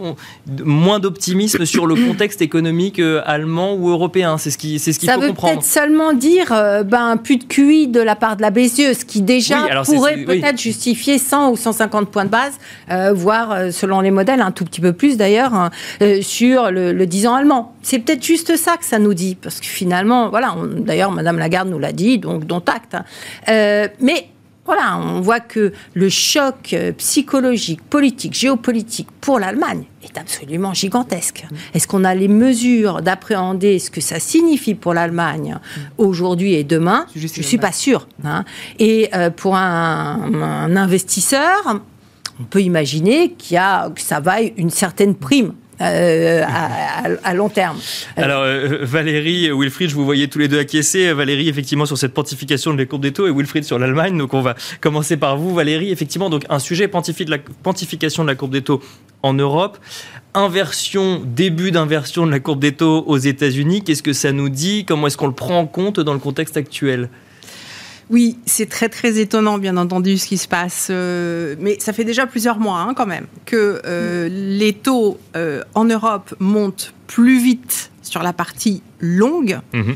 [0.63, 4.37] moins d'optimisme sur le contexte économique allemand ou européen.
[4.37, 5.37] C'est ce qu'il ce qu'il faut comprendre.
[5.37, 6.47] Ça veut peut-être seulement dire
[6.85, 10.59] ben, plus de QI de la part de la BCE, ce qui déjà pourrait peut-être
[10.59, 12.53] justifier 100 ou 150 points de base,
[12.91, 15.69] euh, voire euh, selon les modèles un tout petit peu plus d'ailleurs, hein,
[16.01, 17.75] euh, sur le, le 10 ans allemand.
[17.81, 21.69] C'est peut-être juste ça que ça nous dit, parce que finalement, voilà, d'ailleurs Madame Lagarde
[21.69, 22.95] nous l'a dit, donc dont acte.
[22.95, 23.89] Hein.
[23.99, 24.27] mais
[24.69, 31.47] voilà, on voit que le choc euh, psychologique, politique, géopolitique pour l'Allemagne est absolument gigantesque.
[31.73, 35.57] Est-ce qu'on a les mesures d'appréhender ce que ça signifie pour l'Allemagne
[35.97, 37.07] aujourd'hui et demain?
[37.15, 38.07] Je ne suis pas sûre.
[38.23, 38.45] Hein.
[38.77, 41.81] Et euh, pour un, investisseur,
[42.39, 45.53] on peut imaginer qu'il y a, que ça vaille une certaine prime.
[45.81, 46.43] Euh,
[47.23, 47.77] à, long terme.
[48.17, 51.13] Alors, euh, Valérie Wilfried, je vous voyais tous les deux acquiescer.
[51.13, 54.17] Valérie, effectivement, sur cette pontification de les courbes des taux et Wilfried sur l'Allemagne.
[54.17, 55.91] Donc, on va commencer par vous, Valérie.
[55.91, 58.81] Effectivement, donc un sujet de la pontification de la courbe des taux
[59.23, 59.77] en Europe.
[60.33, 63.83] Inversion, début d'inversion de la courbe des taux aux États-Unis.
[63.83, 64.85] Qu'est-ce que ça nous dit?
[64.85, 67.09] Comment est-ce qu'on le prend en compte dans le contexte actuel?
[68.09, 70.87] Oui, c'est très très étonnant, bien entendu, ce qui se passe.
[70.89, 75.63] Euh, mais ça fait déjà plusieurs mois, hein, quand même, que euh, les taux euh,
[75.75, 79.59] en Europe montent plus vite sur la partie longue.
[79.73, 79.95] Mhm.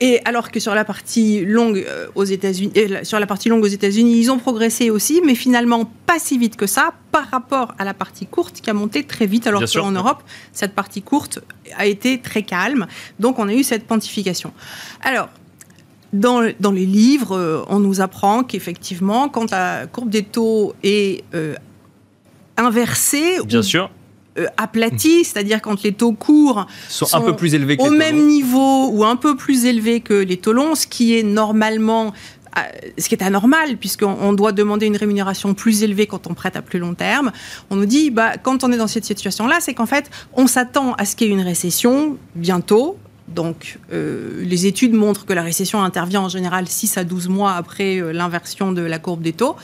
[0.00, 4.20] et alors que sur la partie longue aux États-Unis, sur la partie longue aux États-Unis,
[4.20, 7.94] ils ont progressé aussi, mais finalement pas si vite que ça par rapport à la
[7.94, 9.46] partie courte qui a monté très vite.
[9.46, 11.40] Alors qu'en Europe, cette partie courte
[11.76, 12.86] a été très calme.
[13.18, 14.52] Donc on a eu cette pontification.
[15.02, 15.30] Alors
[16.12, 21.54] dans, les livres, euh, on nous apprend qu'effectivement, quand la courbe des taux est euh,
[22.56, 23.90] inversée, Bien sûr.
[24.38, 28.88] Euh, aplatie, c'est-à-dire quand les taux courts sont, un peu plus élevés au même niveau
[28.90, 32.12] ou un peu plus élevés que les taux longs, ce qui est normalement
[32.96, 36.62] ce qui est anormal, puisqu'on doit demander une rémunération plus élevée quand on prête à
[36.62, 37.30] plus long terme.
[37.70, 40.94] On nous dit, bah, quand on est dans cette situation-là, c'est qu'en fait, on s'attend
[40.94, 42.96] à ce qu'il y ait une récession bientôt,
[43.34, 47.52] Donc, euh, les études montrent que la récession intervient en général 6 à 12 mois
[47.52, 49.56] après euh, l'inversion de la courbe des taux.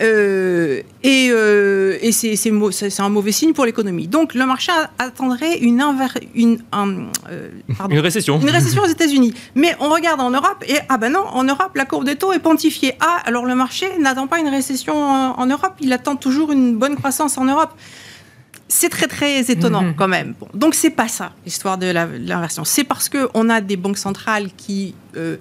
[0.00, 4.06] Euh, et, et c'est un mauvais signe pour l'économie.
[4.06, 5.82] Donc, le marché attendrait une,
[6.34, 6.58] une,
[7.90, 8.38] une récession.
[8.38, 9.32] Une récession aux États-Unis.
[9.54, 12.32] Mais on regarde en Europe et, ah ben non, en Europe, la courbe des taux
[12.32, 12.94] est pontifiée.
[13.00, 16.76] Ah, alors le marché n'attend pas une récession en, en Europe, il attend toujours une
[16.76, 17.72] bonne croissance en Europe
[18.68, 19.94] c'est très très étonnant mhm.
[19.94, 20.34] quand même.
[20.38, 22.64] Bon, donc c'est pas ça l'histoire de l'inversion.
[22.64, 25.36] C'est parce que on a des banques centrales qui euh,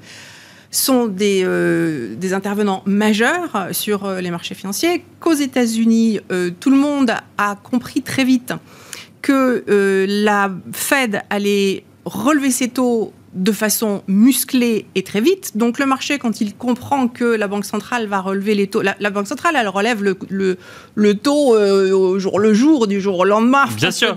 [0.71, 6.19] sont des, euh, des, intervenants majeurs sur euh, les marchés financiers qu'aux États-Unis,
[6.59, 8.53] tout le monde a compris très vite
[9.21, 9.63] que
[10.07, 15.51] la Fed allait relever ses taux de façon musclée et très vite.
[15.55, 19.09] Donc le marché, quand il comprend que la Banque centrale va relever les taux, la,
[19.09, 20.57] Banque centrale, elle relève le,
[20.95, 23.65] le, taux euh, au jour le jour, du jour au lendemain.
[23.75, 24.15] Bien sûr.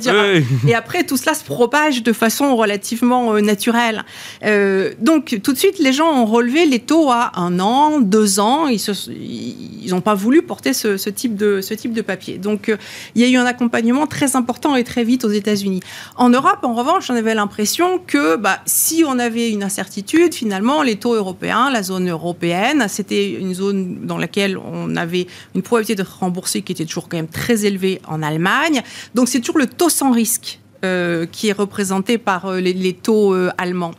[0.66, 4.04] Et après, tout cela se propage de façon relativement euh, naturelle.
[4.44, 8.38] Euh, donc tout de suite, les gens ont relevé les taux à un an, deux
[8.38, 8.68] ans.
[8.68, 12.38] Ils n'ont pas voulu porter ce, ce, type de, ce type de papier.
[12.38, 12.72] Donc
[13.16, 15.80] il y a eu un accompagnement très important et très vite aux États-Unis.
[16.16, 20.82] En Europe, en revanche, on avait l'impression que bah, si on avait une incertitude, finalement,
[20.82, 25.94] les taux européens, la zone européenne, c'était une zone dans laquelle on avait une probabilité
[25.94, 28.82] de rembourser qui était toujours quand même très élevée en Allemagne.
[29.14, 33.34] Donc c'est toujours le taux sans risque euh, qui est représenté par euh, les, taux
[33.34, 33.90] euh, allemands.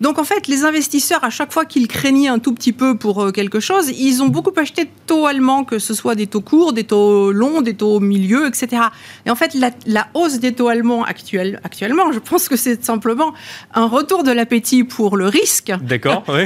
[0.00, 3.32] Donc en fait, les investisseurs, à chaque fois qu'ils craignaient un tout petit peu pour
[3.32, 6.72] quelque chose, ils ont beaucoup acheté de taux allemands, que ce soit des taux courts,
[6.72, 8.82] des taux longs, des taux milieu, etc.
[9.26, 13.34] Et en fait, la, hausse des taux allemands actuel, actuellement, je pense que c'est simplement
[13.74, 15.72] un retour de l'appétit pour le risque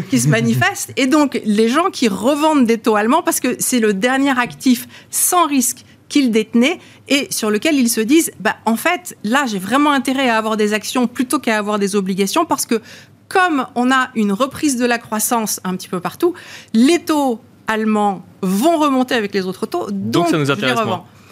[0.09, 0.95] qui se manifeste.
[0.97, 4.89] Et donc, les gens qui revendent des taux allemands, parce que c'est le dernier actif
[5.11, 9.59] sans risque qu'ils détenaient et sur lequel ils se disent, bah, en fait, là, j'ai
[9.59, 12.81] vraiment intérêt à avoir des actions plutôt qu'à avoir des obligations parce que
[13.29, 16.35] comme on a une reprise de la croissance un petit peu partout,
[16.73, 19.89] les taux allemands vont remonter avec les autres taux.
[19.91, 20.79] Donc, ça nous intéresse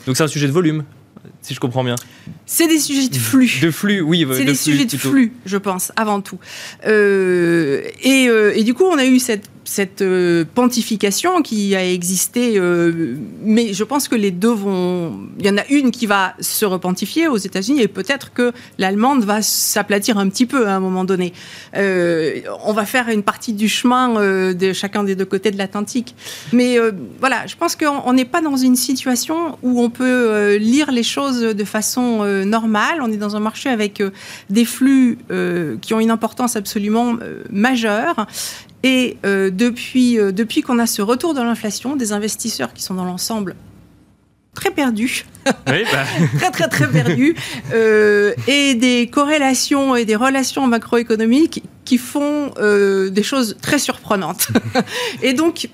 [0.06, 0.84] Donc c'est un sujet de volume
[1.42, 1.96] si je comprends bien.
[2.46, 3.58] C'est des sujets de flux.
[3.60, 4.26] De flux, oui.
[4.32, 6.38] C'est des sujets de flux, je pense, avant tout.
[6.86, 11.88] Euh, et, euh, et, du coup, on a eu cette cette euh, pontification qui a
[11.88, 15.20] existé, euh, mais je pense que les deux vont.
[15.38, 19.24] Il y en a une qui va se repontifier aux États-Unis et peut-être que l'allemande
[19.24, 21.32] va s'aplatir un petit peu à un moment donné.
[21.76, 26.14] Euh, on va faire une partie du chemin de chacun des deux côtés de l'Atlantique.
[26.52, 26.78] Mais
[27.20, 31.40] voilà, je pense qu'on n'est pas dans une situation où on peut lire les choses
[31.40, 33.00] de façon normale.
[33.00, 34.02] On est dans un marché avec
[34.50, 35.18] des flux
[35.80, 37.16] qui ont une importance absolument
[37.50, 38.26] majeure
[38.82, 42.94] et euh, depuis, euh, depuis qu'on a ce retour de l'inflation, des investisseurs qui sont
[42.94, 43.54] dans l'ensemble
[44.54, 45.54] très perdus, bah.
[45.64, 47.34] très très très perdus,
[47.72, 54.48] euh, et des corrélations et des relations macroéconomiques qui font des choses très surprenantes.
[55.22, 55.68] et donc,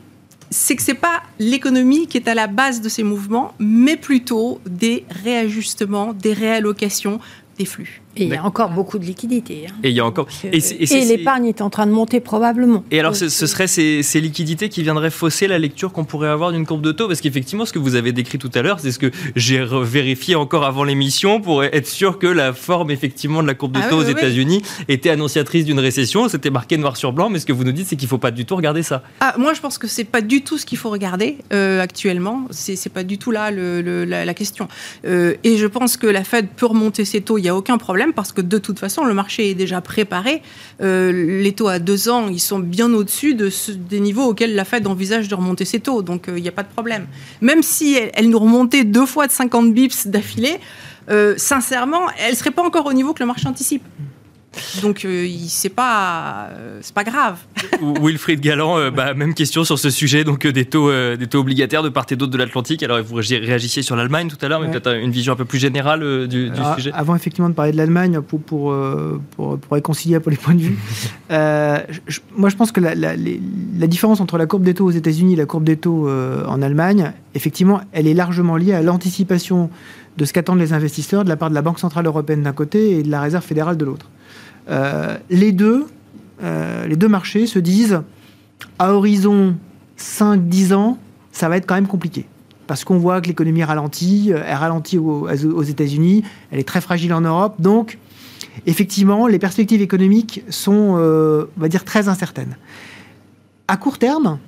[0.51, 4.61] c'est que c'est pas l'économie qui est à la base de ces mouvements, mais plutôt
[4.67, 7.21] des réajustements, des réallocations,
[7.59, 8.01] des flux.
[8.17, 9.67] Et il y a encore beaucoup de liquidités.
[9.69, 9.75] Hein.
[9.83, 10.27] Et il y a encore.
[10.45, 10.61] Et,
[11.05, 12.85] l'épargne est en train de monter probablement.
[12.91, 16.67] Et alors, ce, serait ces, liquidités qui viendraient fausser la lecture qu'on pourrait avoir d'une
[16.67, 17.07] courbe de taux?
[17.07, 20.35] Parce qu'effectivement, ce que vous avez décrit tout à l'heure, c'est ce que j'ai vérifié
[20.35, 23.89] encore avant l'émission pour être sûr que la forme, effectivement, de la courbe de ah
[23.89, 26.29] taux aux États-Unis était annonciatrice d'une récession.
[26.29, 28.19] C'était marqué noir sur blanc, mais ce que vous nous dites, c'est qu'il ne faut
[28.19, 29.03] pas du tout regarder ça.
[29.21, 32.47] Ah, moi, je pense que c'est pas du tout ce qu'il faut regarder euh, actuellement.
[32.51, 34.69] C'est pas du tout là le, la, question.
[35.05, 37.79] Euh, et je pense que la Fed peut remonter ses taux, il n'y a aucun
[37.79, 40.43] problème, parce que de toute façon, le marché est déjà préparé.
[40.81, 43.51] Euh, les taux à deux ans, ils sont bien au-dessus de
[43.89, 46.03] des niveaux auxquels la Fed envisage de remonter ses taux.
[46.03, 47.07] Donc, euh, il n'y a pas de problème.
[47.41, 50.59] Même si elle, nous remontait deux fois de 50 bips d'affilée,
[51.11, 53.83] euh, sincèrement, elle ne serait pas encore au niveau que le marché anticipe.
[54.83, 57.39] Donc euh, c'est pas euh, c'est pas grave.
[58.03, 61.83] Wilfried Galland, euh, bah, même question sur ce sujet donc des taux des taux obligataires
[61.83, 62.83] de part et d'autre de l'Atlantique.
[62.83, 65.59] Alors vous réagissiez sur l'Allemagne tout à l'heure, mais peut-être une vision un peu plus
[65.59, 66.91] générale du, sujet.
[66.95, 68.75] Avant effectivement de parler de l'Allemagne pour pour,
[69.37, 70.79] pour, pour réconcilier un peu les points de vue.
[72.37, 75.35] moi je pense que la, la, la, différence entre la courbe des taux aux États-Unis
[75.35, 79.71] et la courbe des taux en Allemagne, effectivement, elle est largement liée à l'anticipation
[80.19, 82.99] de ce qu'attendent les investisseurs de la part de la Banque centrale européenne d'un côté
[82.99, 84.07] et de la Réserve fédérale de l'autre.
[84.69, 85.87] Euh, les, deux,
[86.43, 88.03] euh, les deux marchés se disent
[88.79, 89.57] à horizon
[89.99, 90.99] 5-10 ans,
[91.33, 92.27] ça va être quand même compliqué.
[92.67, 97.23] Parce qu'on voit que l'économie ralentit, elle ralentit aux, États-Unis, elle est très fragile en
[97.23, 97.55] Europe.
[97.61, 97.99] Donc,
[98.67, 102.57] effectivement, les perspectives économiques sont, euh, on va dire, très incertaines.
[103.69, 104.39] À court terme,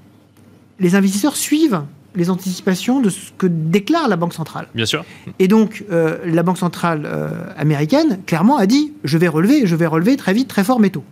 [0.79, 1.83] les investisseurs suivent
[2.15, 4.67] les anticipations de ce que déclare la Banque centrale.
[4.75, 5.05] Bien sûr.
[5.39, 9.77] Et donc, euh, la Banque centrale euh, américaine, clairement, a dit je vais relever, je
[9.77, 11.05] vais relever très vite, très fort mes taux.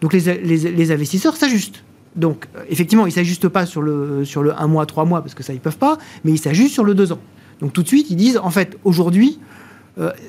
[0.00, 1.82] Donc, les, les- les investisseurs s'ajustent.
[2.16, 5.20] Donc, euh, effectivement, ils ne s'ajustent pas sur le, sur le 1 mois, 3 mois,
[5.20, 7.20] parce que ça, ils ne peuvent pas, mais ils s'ajustent sur le 2 ans.
[7.60, 9.38] Donc, tout de suite, ils disent en fait, aujourd'hui,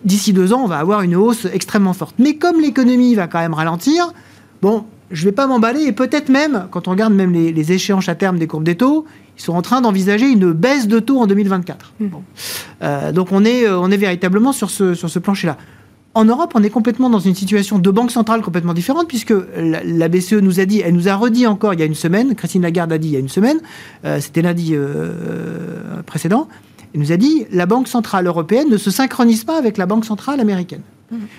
[0.03, 2.15] d'ici 2 ans, on va avoir une hausse extrêmement forte.
[2.19, 4.11] Mais comme l'économie va quand même ralentir,
[4.61, 7.71] bon, je ne vais pas m'emballer, et peut-être même, quand on regarde même les, les
[7.71, 9.05] échéances à terme des courbes des taux,
[9.37, 11.93] ils sont en train d'envisager une baisse de taux en 2024.
[11.99, 12.23] Bon.
[12.81, 15.57] Euh, donc on est, on est véritablement sur ce, sur ce plancher-là.
[16.13, 19.81] En Europe, on est complètement dans une situation de banque centrale complètement différente, puisque la,
[19.83, 22.35] la BCE nous a dit, elle nous a redit encore il y a une semaine,
[22.35, 23.59] Christine Lagarde a dit il y a une semaine,
[24.03, 26.49] euh, c'était lundi euh, précédent,
[26.93, 30.03] elle nous a dit la Banque centrale européenne ne se synchronise pas avec la Banque
[30.03, 30.81] centrale américaine.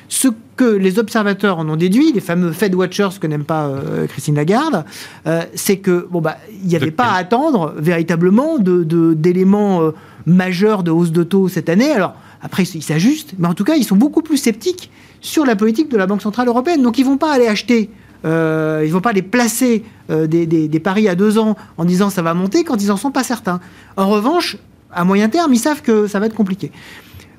[0.08, 4.06] Ce que les observateurs en ont déduit, les fameux Fed Watchers que n'aime pas euh,
[4.06, 4.85] Christine Lagarde,
[5.26, 9.82] euh, c'est que bon bah il n'y avait pas à attendre véritablement de- de- d'éléments
[9.82, 9.90] euh,
[10.26, 11.90] majeurs de hausse de taux cette année.
[11.90, 15.56] Alors après ils s'ajustent, mais en tout cas ils sont beaucoup plus sceptiques sur la
[15.56, 16.82] politique de la Banque centrale européenne.
[16.82, 17.88] Donc ils vont pas aller acheter.
[18.24, 21.85] Euh, ils vont pas aller placer euh, des, des- des paris à deux ans en
[21.85, 23.58] disant ça va monter quand ils en sont pas certains.
[23.96, 24.58] En revanche,
[24.92, 26.70] à moyen terme, ils savent que ça va être compliqué.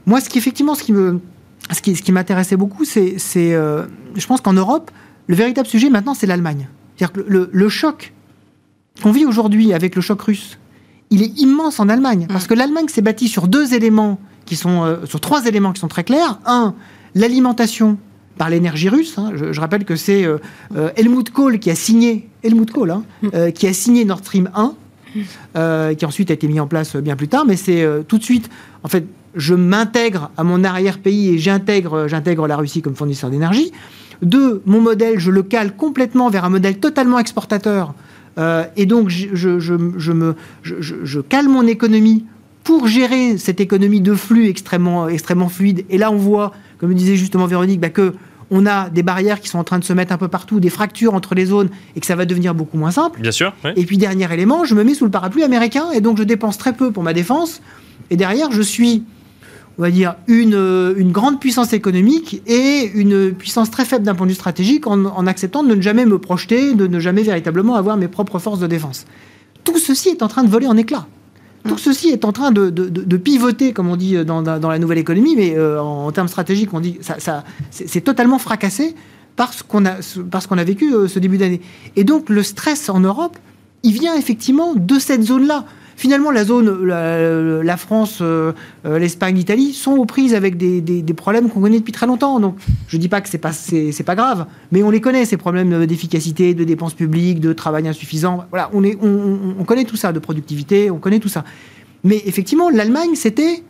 [0.05, 1.21] Moi, ce qui effectivement, ce qui me,
[1.71, 4.91] ce qui, ce qui m'intéressait beaucoup, c'est, euh, je pense qu'en Europe,
[5.27, 6.67] le véritable sujet maintenant, c'est l'Allemagne.
[6.95, 8.13] C'est-à-dire que le, le choc
[9.01, 10.59] qu'on vit aujourd'hui avec le choc russe,
[11.09, 14.83] il est immense en Allemagne, parce que l'Allemagne s'est bâtie sur deux éléments qui sont,
[14.83, 16.39] euh, sur trois éléments qui sont très clairs.
[16.45, 16.75] Un,
[17.15, 17.97] l'alimentation
[18.37, 19.17] par l'énergie russe.
[19.17, 19.31] hein.
[19.35, 20.37] Je, je rappelle que c'est euh,
[20.75, 24.49] euh, Helmut Kohl qui a signé Helmut Kohl, hein, euh, qui a signé Nord Stream
[24.55, 24.73] 1
[25.55, 28.17] euh, qui ensuite a été mis en place bien plus tard, mais c'est euh, tout
[28.17, 28.49] de suite,
[28.83, 33.71] en fait, je m'intègre à mon arrière-pays et j'intègre, j'intègre la Russie comme fournisseur d'énergie.
[34.21, 37.93] Deux, mon modèle, je le cale complètement vers un modèle totalement exportateur.
[38.37, 42.25] Euh, et donc, je, je- je- cale mon économie
[42.63, 45.83] pour gérer cette économie de flux extrêmement, extrêmement fluide.
[45.89, 48.13] Et là, on voit, comme disait justement Véronique, bah, que
[48.55, 50.69] on a des barrières qui sont en train de se mettre un peu partout, des
[50.69, 53.19] fractures entre les zones, et que ça va devenir beaucoup moins simple.
[53.19, 53.51] Bien sûr.
[53.63, 53.73] ouais.
[53.75, 56.59] Et puis dernier élément, je me mets sous le parapluie américain et donc je dépense
[56.59, 57.61] très peu pour ma défense.
[58.11, 59.03] Et derrière, je suis,
[59.79, 64.13] on va dire, une, euh, une grande puissance économique et une puissance très faible d'un
[64.13, 67.23] point de vue stratégique en, en acceptant de ne jamais me projeter, de ne jamais
[67.23, 69.07] véritablement avoir mes propres forces de défense.
[69.63, 71.07] Tout ceci est en train de voler en éclats.
[71.67, 75.35] Tout ceci est en train de, pivoter, comme on dit dans, dans- la nouvelle économie,
[75.35, 78.95] mais euh, en, termes stratégiques, on dit ça, c'est totalement fracassé
[79.35, 79.95] parce qu'on a,
[80.29, 81.61] parce qu'on a vécu euh, ce début d'année.
[81.95, 83.37] Et donc le stress en Europe,
[83.83, 85.65] il vient effectivement de cette zone-là.
[86.03, 88.51] Finalement, la zone, la, France, euh,
[88.85, 92.41] euh, l'Espagne, l'Italie sont aux prises avec des, problèmes qu'on connaît depuis très longtemps.
[92.41, 92.57] Donc,
[92.89, 95.85] je dis pas que c'est pas c'est pas grave, mais on les connaît ces problèmes
[95.85, 98.43] d'efficacité, de dépenses publiques, de travail insuffisant.
[98.49, 101.45] Voilà, on est, on connaît tout ça, de productivité, on connaît tout ça.
[102.03, 103.63] Mais effectivement, l'Allemagne, c'était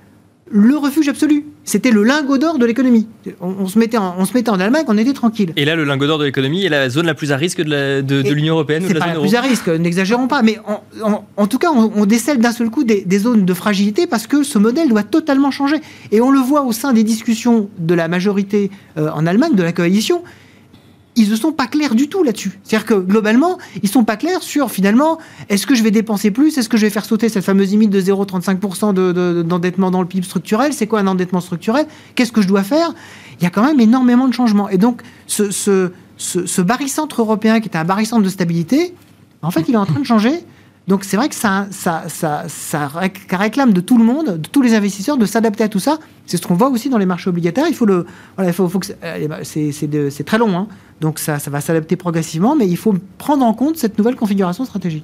[0.51, 1.45] le refuge absolu.
[1.63, 3.07] C'était le lingot d'or de l'économie.
[3.39, 5.53] On, on se mettait en, on se mettait en Allemagne, on était tranquille.
[5.55, 8.31] Et là, le lingot d'or de l'économie est la zone la plus à risque de
[8.33, 9.27] l'Union européenne ou C'est de la pas zone la euro.
[9.29, 12.51] plus à risque, n'exagérons pas, mais en, en- en tout cas, on, on décèle d'un
[12.51, 15.77] seul coup des, des zones de fragilité parce que ce modèle doit totalement changer.
[16.11, 19.63] Et on le voit au sein des discussions de la majorité euh, en Allemagne, de
[19.63, 20.23] la coalition.
[21.15, 22.59] Ils ne sont pas clairs du tout là-dessus.
[22.63, 26.57] C'est-à-dire que globalement, ils sont pas clairs sur finalement, est-ce que je vais dépenser plus
[26.57, 30.01] Est-ce que je vais faire sauter cette fameuse limite de 0,35% de- de- d'endettement dans
[30.01, 32.93] le PIB structurel C'est quoi un endettement structurel Qu'est-ce que je dois faire?
[33.39, 34.69] Il y a quand même énormément de changements.
[34.69, 38.95] Et donc, ce, ce, ce, ce barycentre européen qui était un barycentre de stabilité,
[39.43, 40.43] en fait, il est en train de changer.
[40.85, 44.37] Donc c'est vrai que ça, ça, ça, ça réc- ça réclame de tout le monde,
[44.41, 45.97] de tous les investisseurs, de s'adapter à tout ça.
[46.25, 47.67] C'est ce qu'on voit aussi dans les marchés obligataires.
[47.69, 48.97] Il faut le, voilà, il faut, faut que c'est-
[49.95, 50.67] euh, très long, hein.
[51.03, 55.03] Donc ça, va s'adapter progressivement, mais il faut prendre en compte cette nouvelle configuration stratégique.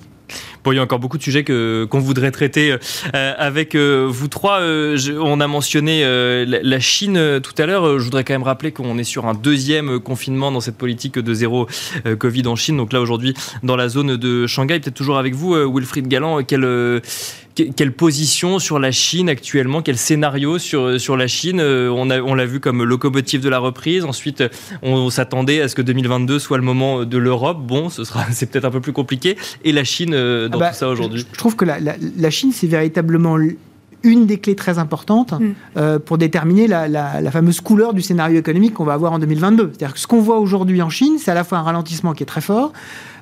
[0.63, 2.75] Bon, il y a encore beaucoup de sujets que qu'on voudrait traiter
[3.15, 4.59] euh, avec euh, vous trois.
[4.59, 6.03] Euh, on a mentionné
[6.45, 7.99] la, Chine tout à l'heure.
[7.99, 11.33] Je voudrais quand même rappeler qu'on est sur un deuxième confinement dans cette politique de
[11.33, 11.67] zéro
[12.17, 12.77] Covid en Chine.
[12.77, 16.43] Donc là aujourd'hui dans la zone de Shanghai, peut-être toujours avec vous, Wilfried Galland.
[16.43, 17.01] Quelle
[17.55, 19.81] que- quelle position sur la Chine actuellement?
[19.81, 21.61] Quel scénario sur sur la Chine?
[21.61, 24.05] On a on l'a vu comme locomotive de la reprise.
[24.05, 24.43] Ensuite,
[24.81, 27.59] on, s'attendait à ce que 2022 soit le moment de l'Europe.
[27.61, 29.37] Bon, ce c'est peut-être un peu plus compliqué.
[29.63, 31.19] Et la Chine euh, dans Ah bah, tout ça aujourd'hui.
[31.21, 33.37] Je, je trouve que la, la- la Chine, c'est véritablement
[34.03, 35.45] une des clés très importantes Mm.
[35.77, 39.19] euh, pour déterminer la, la- la fameuse couleur du scénario économique qu'on va avoir en
[39.19, 39.71] 2022.
[39.73, 42.23] C'est-à-dire que ce qu'on voit aujourd'hui en Chine, c'est à la fois un ralentissement qui
[42.23, 42.71] est très fort,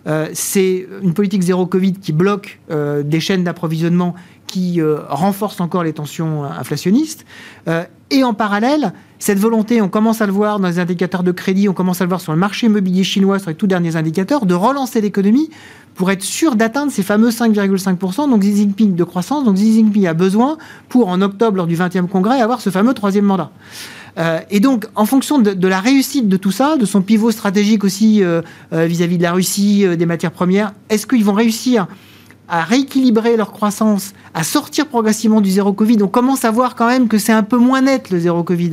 [0.07, 4.13] euh, c'est une politique zéro Covid qui bloque euh, des chaînes d'approvisionnement
[4.45, 7.25] qui euh, renforcent encore les tensions inflationnistes,
[7.67, 11.32] euh, Et en parallèle, cette volonté, on commence à le voir dans les indicateurs de
[11.32, 13.96] crédit, on commence à le voir sur le marché immobilier chinois, sur les tout derniers
[13.96, 15.50] indicateurs, de relancer l'économie
[15.96, 19.43] pour être sûr d'atteindre ces fameux 5,5%, donc Xi Jinping de croissance.
[19.43, 22.93] Donc Xi Jinping a besoin, pour en octobre, lors du 20e congrès, avoir ce fameux
[22.93, 23.52] troisième mandat.
[24.17, 27.84] Euh, et donc, en fonction de, la réussite de tout ça, de son pivot stratégique
[27.84, 28.42] aussi euh,
[28.73, 31.88] euh, vis-à-vis de la Russie, des matières premières, est-ce qu'ils vont réussir
[32.50, 35.98] à rééquilibrer leur croissance, à sortir progressivement du zéro Covid.
[36.02, 38.71] On commence à voir quand même que c'est un peu moins net le zéro Covid.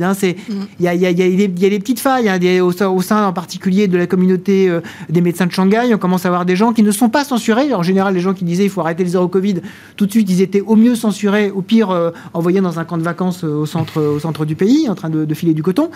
[0.79, 4.69] Il y, a, des petites failles hein, au, au, sein en particulier de la communauté
[4.69, 5.93] euh, des médecins de Shanghai.
[5.93, 7.73] On commence à voir des gens qui ne sont pas censurés.
[7.73, 9.55] En général, les gens qui disaient il faut arrêter le zéro Covid,
[9.97, 12.97] tout de suite ils étaient au mieux censurés, au pire euh, envoyés dans un camp
[12.97, 15.89] de vacances euh, au, centre, au centre du pays, en train de, filer du coton.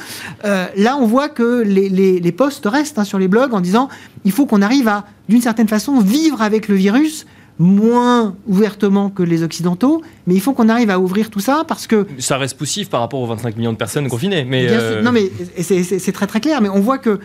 [0.44, 3.88] là, on voit que les, postes restent hein, sur les blogs en disant
[4.26, 7.26] il faut qu'on arrive à, d'une certaine façon, vivre avec le virus
[7.60, 11.88] moins ouvertement que les Occidentaux, mais il faut qu'on arrive à ouvrir tout ça parce
[11.88, 12.08] que...
[12.18, 14.46] Ça reste poussif par rapport aux 25 millions de personnes confinées.
[14.46, 17.20] Mais euh, Non, mais c'est très très clair, mais on voit que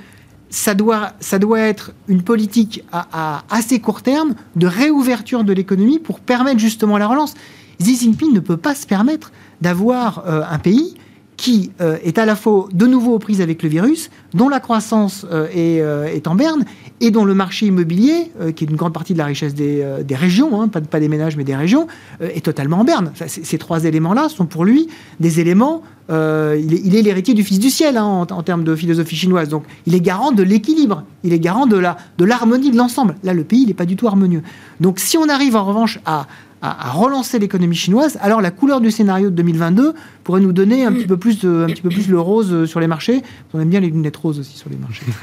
[0.50, 6.00] ça doit, ça doit être une politique à, assez court terme de réouverture de l'économie
[6.00, 7.34] pour permettre justement la relance.
[7.80, 10.94] Xi Jinping ne peut pas se permettre d'avoir euh, un pays
[11.36, 14.60] qui euh, est à la fois de nouveau aux prises avec le virus, dont la
[14.60, 16.64] croissance euh, euh, est, en berne,
[17.00, 20.60] et dont le marché immobilier, qui est une grande partie de la richesse des, régions,
[20.60, 21.86] hein, pas, des ménages mais des régions,
[22.20, 23.12] est totalement en berne.
[23.26, 24.88] ces trois éléments-là sont pour lui
[25.20, 25.82] des éléments...
[26.08, 29.48] il est l'héritier du Fils du ciel hein, en, termes de philosophie chinoise.
[29.48, 33.16] Donc il est garant de l'équilibre, il est garant de l'harmonie de l'ensemble.
[33.22, 34.42] Là, le pays, n'est pas du tout harmonieux.
[34.80, 36.26] Donc si on arrive en revanche à,
[36.64, 39.94] à, relancer l'économie chinoise, alors la couleur du scénario de 2022
[40.24, 42.80] pourrait nous donner un petit peu plus, un petit peu plus le rose euh, sur
[42.80, 43.22] les marchés.
[43.52, 45.04] On aime bien les lunettes roses aussi sur les marchés.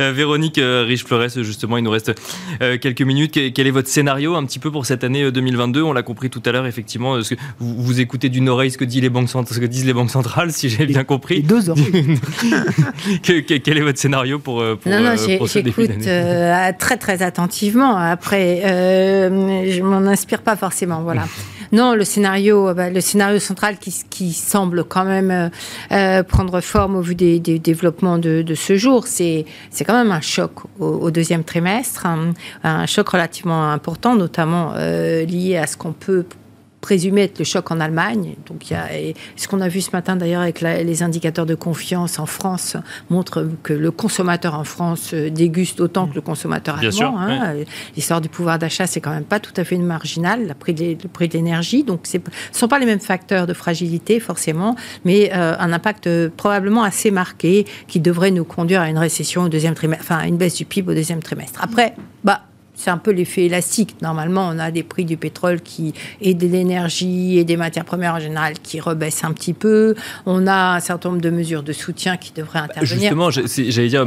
[0.00, 2.12] Euh, Véronique euh, Riche-Flores, justement, il nous reste
[2.80, 3.38] quelques minutes.
[3.54, 6.42] Quel est votre scénario un petit peu pour cette année 2022 On l'a compris tout
[6.44, 7.20] à l'heure, effectivement.
[7.22, 9.92] Ce que vous, écoutez d'une oreille ce que, dit les banques, ce que disent les
[9.92, 11.38] banques centrales, si j'ai bien compris.
[11.38, 12.18] Et deux oreilles.
[13.22, 15.90] quel est votre scénario pour, pour, non, non, j'écoute
[16.78, 17.96] très très attentivement.
[17.96, 21.02] Après, je m'en inspire pas forcément.
[21.02, 21.26] Voilà.
[21.72, 25.48] Non, le scénario, euh, bah, le scénario central qui, semble quand même euh,
[25.92, 29.44] euh, prendre forme au vu des, développements de, ce jour, c'est
[29.86, 32.06] quand même un choc au, deuxième trimestre,
[32.64, 36.24] un, choc relativement important, notamment lié à ce qu'on peut
[36.80, 38.34] présumé être le choc en Allemagne.
[38.46, 38.88] Donc, il y a,
[39.36, 42.76] ce qu'on a vu ce matin d'ailleurs avec les indicateurs de confiance en France
[43.10, 47.18] montre que le consommateur en France euh, déguste autant que le consommateur allemand.
[47.18, 47.54] Hein.
[47.96, 50.74] L'histoire du pouvoir d'achat, c'est quand même pas tout à fait une marginale, le prix
[50.74, 51.82] de, le prix de l'énergie.
[51.82, 52.22] Donc, ce ne
[52.52, 57.10] sont pas les mêmes facteurs de fragilité forcément, mais euh, un impact euh, probablement assez
[57.10, 60.54] marqué qui devrait nous conduire à une récession au deuxième trimestre, enfin à une baisse
[60.54, 61.60] du PIB au deuxième trimestre.
[61.62, 62.42] Après, bah,
[62.78, 63.96] c'est un peu l'effet élastique.
[64.02, 68.14] Normalement, on a des prix du pétrole qui et de l'énergie et des matières premières
[68.14, 69.96] en général qui rebaissent un petit peu.
[70.26, 73.00] On a un certain nombre de mesures de soutien qui devraient bah, intervenir.
[73.00, 74.04] Justement, j'allais dire,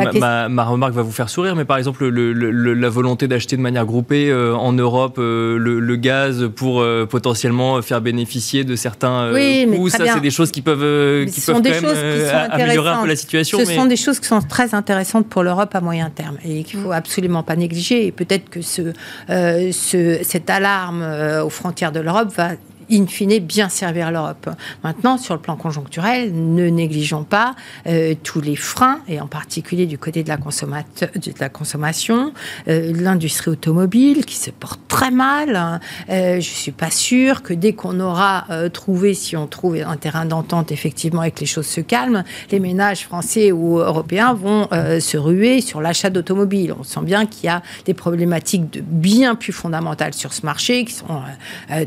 [0.50, 4.30] ma, remarque va vous faire sourire, mais par exemple, la volonté d'acheter de manière groupée
[4.30, 9.90] euh, en Europe euh, le, gaz pour euh, potentiellement faire bénéficier de certains oui, coûts,
[9.90, 11.86] ça, c'est des choses qui peuvent, qui peuvent quand même,
[12.50, 13.60] améliorer un peu la situation.
[13.60, 16.80] Ce sont des choses qui sont très intéressantes pour l'Europe à moyen terme et qu'il
[16.80, 18.08] ne faut absolument pas négliger.
[18.08, 18.61] Et peut-être que
[19.30, 22.50] euh, ce, cette alarme euh, aux frontières de l'Europe va
[22.92, 24.50] in fine, bien servir l'Europe.
[24.84, 27.56] Maintenant, sur le plan conjoncturel, ne négligeons pas
[27.88, 32.34] euh, tous les freins, et en particulier du côté de la, de la consommation,
[32.68, 35.80] euh, l'industrie automobile qui se porte très mal.
[36.10, 39.98] Euh, je ne suis pas sûre que dès qu'on aura trouvé, si on trouve un
[39.98, 44.68] terrain d'entente effectivement et que les choses se calment, les ménages français ou européens vont
[44.72, 46.74] se ruer sur l'achat d'automobiles.
[46.78, 50.94] On sent bien qu'il y a des problématiques bien plus fondamentales sur ce marché qui
[50.94, 51.22] sont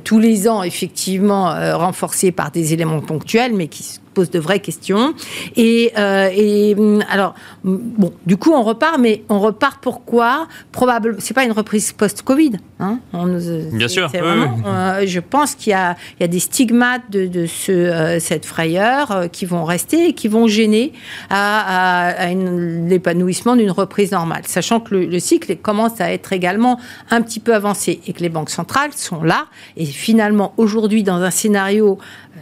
[0.05, 4.39] tous les ans effectivement effectivement euh, renforcé par des éléments ponctuels, mais qui pose de
[4.39, 5.15] vraies questions.
[5.57, 7.35] Et, euh, et hum, alors,
[7.65, 10.49] hum, bon, du coup, on repart, mais on repart pourquoi?
[10.73, 12.53] Probablement, c'est pas une reprise post-Covid.
[12.81, 14.11] Hein Bien sûr.
[14.15, 15.77] Euh, je pense qu'il y,
[16.21, 20.29] y a, des stigmates de, de ce, euh, cette frayeur qui vont rester et qui
[20.29, 20.93] vont gêner
[21.31, 26.79] à, à, l'épanouissement d'une reprise normale, sachant que le, le, cycle commence à être également
[27.11, 29.47] un petit peu avancé et que les banques centrales sont là.
[29.77, 31.99] Et finalement, aujourd'hui, dans un scénario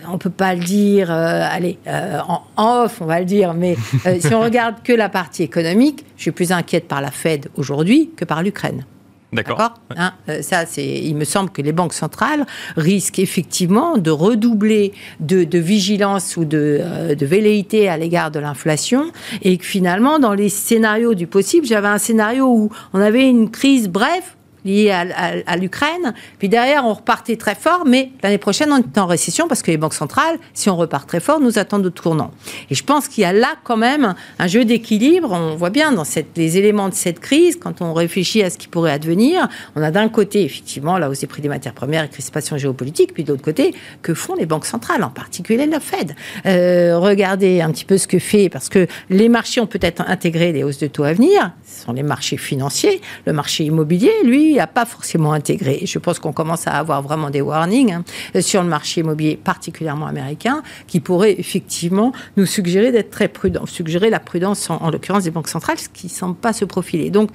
[0.08, 3.76] on peut pas le dire, euh, allez, euh, en, off, on va le dire, mais
[4.06, 7.48] euh, si on regarde que la partie économique, je suis plus inquiète par la Fed
[7.56, 8.84] aujourd'hui que par l'Ukraine.
[9.32, 9.72] D'accord.
[9.96, 10.86] Hein, ça, c'est.
[10.86, 12.44] Il me semble que les banques centrales
[12.76, 19.56] risquent effectivement de redoubler de, vigilance ou de, de, velléité à l'égard de l'inflation, et
[19.56, 23.88] que finalement, dans les scénarios du possible, j'avais un scénario où on avait une crise
[23.88, 24.34] brève
[24.64, 26.14] liées à, l'Ukraine.
[26.38, 29.70] Puis derrière, on repartait très fort, mais l'année prochaine, on est en récession parce que
[29.70, 32.30] les banques centrales, si on repart très fort, nous attendent de tournant.
[32.70, 35.32] Et je pense qu'il y a là quand même un jeu d'équilibre.
[35.32, 36.04] On voit bien dans
[36.36, 39.90] les éléments de cette crise, quand on réfléchit à ce qui pourrait advenir, on a
[39.90, 43.30] d'un côté, effectivement, la hausse des prix des matières premières et crispation géopolitique, puis de
[43.30, 46.14] l'autre côté, que font les banques centrales, en particulier la Fed.
[46.46, 50.52] Euh, regardez un petit peu ce que fait, parce que les marchés ont peut-être intégré
[50.52, 51.52] les hausses de taux à venir,
[51.82, 53.00] sont les marchés financiers.
[53.26, 55.80] Le marché immobilier, lui, n'a pas forcément intégré.
[55.84, 60.06] Je pense qu'on commence à avoir vraiment des warnings hein, sur le marché immobilier, particulièrement
[60.06, 65.24] américain, qui pourraient effectivement nous suggérer d'être très prudents, suggérer la prudence en, en l'occurrence
[65.24, 67.10] des banques centrales, ce qui ne semble pas se profiler.
[67.10, 67.30] Donc,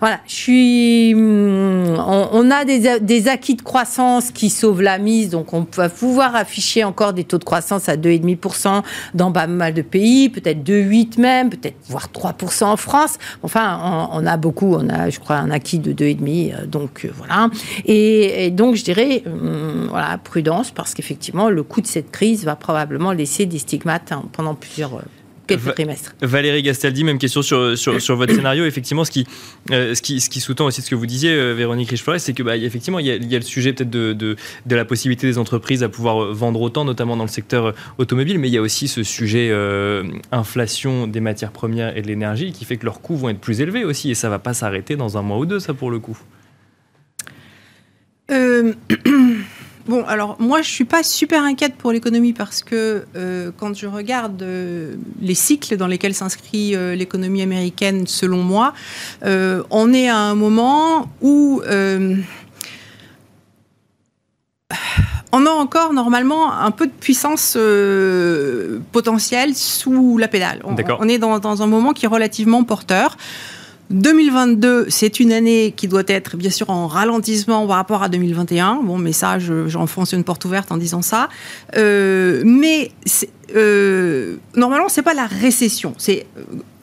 [0.00, 1.14] voilà, je suis.
[1.14, 6.36] Hmm, on, a des, acquis de croissance qui sauvent la mise, donc on va pouvoir
[6.36, 8.82] afficher encore des taux de croissance à 2,5%
[9.14, 13.18] dans pas mal de pays, peut-être 2,8 même, peut-être voire 3% en France.
[13.42, 17.10] Enfin, on, a beaucoup, on a, je crois, un acquis de 2,5, euh, donc euh,
[17.16, 17.48] voilà.
[17.86, 22.56] Et, donc, je dirais, hmm, voilà, prudence, parce qu'effectivement, le coût de cette crise va
[22.56, 25.00] probablement laisser des stigmates hein, pendant plusieurs
[25.50, 25.84] euh,
[26.22, 28.64] Valérie Gastaldi, même question sur, sur, votre scénario.
[28.64, 29.26] Effectivement, ce qui,
[29.70, 32.32] euh, ce qui, ce qui sous-tend aussi ce que vous disiez, euh, Véronique Richefort, c'est
[32.32, 34.36] que bah, effectivement, il y, a, il y, a, le sujet peut-être de, de,
[34.66, 38.38] de, la possibilité des entreprises à pouvoir euh, vendre autant, notamment dans le secteur automobile,
[38.38, 39.52] mais il y a aussi ce sujet
[40.32, 43.60] inflation des matières premières et de l'énergie qui fait que leurs coûts vont être plus
[43.60, 45.98] élevés aussi, et ça va pas s'arrêter dans un mois ou deux, ça pour le
[45.98, 46.18] coup.
[49.88, 53.86] Bon, alors moi, je suis pas super inquiète pour l'économie parce que euh, quand je
[53.86, 58.72] regarde euh, les cycles dans lesquels s'inscrit euh, l'économie américaine, selon moi,
[59.22, 61.62] on est à un moment où
[65.32, 67.56] on a encore normalement un peu de puissance
[68.92, 70.60] potentielle sous la pédale.
[70.64, 73.16] On, on est dans, dans, un moment qui est relativement porteur.
[73.90, 78.80] 2022, c'est une année qui doit être bien sûr en ralentissement par rapport à 2021.
[78.82, 81.28] Bon, mais ça, j'enfonce une porte ouverte en disant ça.
[81.76, 82.90] Euh, mais
[83.54, 86.26] euh, normalement, c'est pas la récession, c'est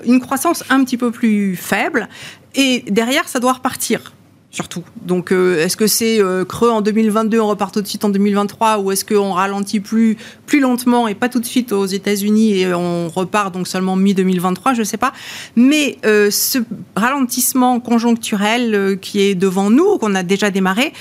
[0.05, 2.07] une croissance un petit peu plus faible.
[2.55, 4.13] Et derrière, ça doit repartir
[4.53, 4.83] surtout.
[5.01, 8.09] Donc, euh, est-ce que c'est euh, creux en 2022, on repart tout de suite en
[8.09, 12.59] 2023, ou est-ce qu'on ralentit plus, plus lentement et pas tout de suite aux États-Unis
[12.59, 15.11] et on repart donc seulement mi-2023, je ne sais pas.
[15.55, 16.59] Mais euh, ce
[16.95, 20.93] ralentissement conjoncturel qui est devant nous, qu'on a déjà démarré,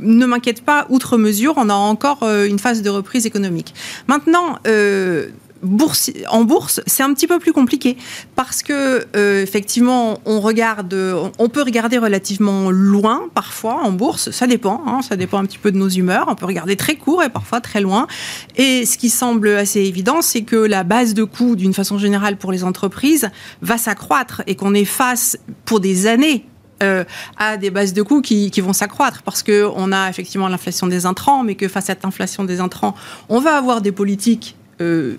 [0.00, 1.54] ne m'inquiète pas outre mesure.
[1.56, 3.74] On a encore une phase de reprise économique.
[4.06, 4.58] Maintenant,
[6.28, 7.96] en bourse, c'est un petit peu plus compliqué
[8.36, 10.94] parce que euh, effectivement, on regarde,
[11.38, 14.30] on peut regarder relativement loin parfois en bourse.
[14.30, 16.26] Ça dépend, hein, ça dépend un petit peu de nos humeurs.
[16.28, 18.06] On peut regarder très court et parfois très loin.
[18.56, 22.36] Et ce qui semble assez évident, c'est que la base de coûts, d'une façon générale
[22.36, 23.30] pour les entreprises,
[23.62, 26.44] va s'accroître et qu'on est face pour des années
[26.82, 27.02] euh,
[27.36, 31.06] à des bases de coûts qui, qui vont s'accroître parce qu'on a effectivement l'inflation des
[31.06, 32.94] intrants, mais que face à cette inflation des intrants,
[33.28, 35.16] on va avoir des politiques euh,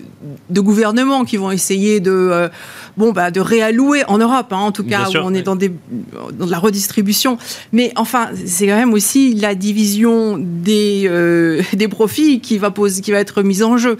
[0.48, 2.48] de gouvernements qui vont essayer de, euh,
[2.96, 5.70] bon, bah, de réallouer en Europe, hein, en tout cas, où on est dans, des,
[6.38, 7.36] dans de la redistribution.
[7.72, 13.02] Mais enfin, c'est quand même aussi la division des, euh, des profits qui va, poser,
[13.02, 13.98] qui va être mise en jeu.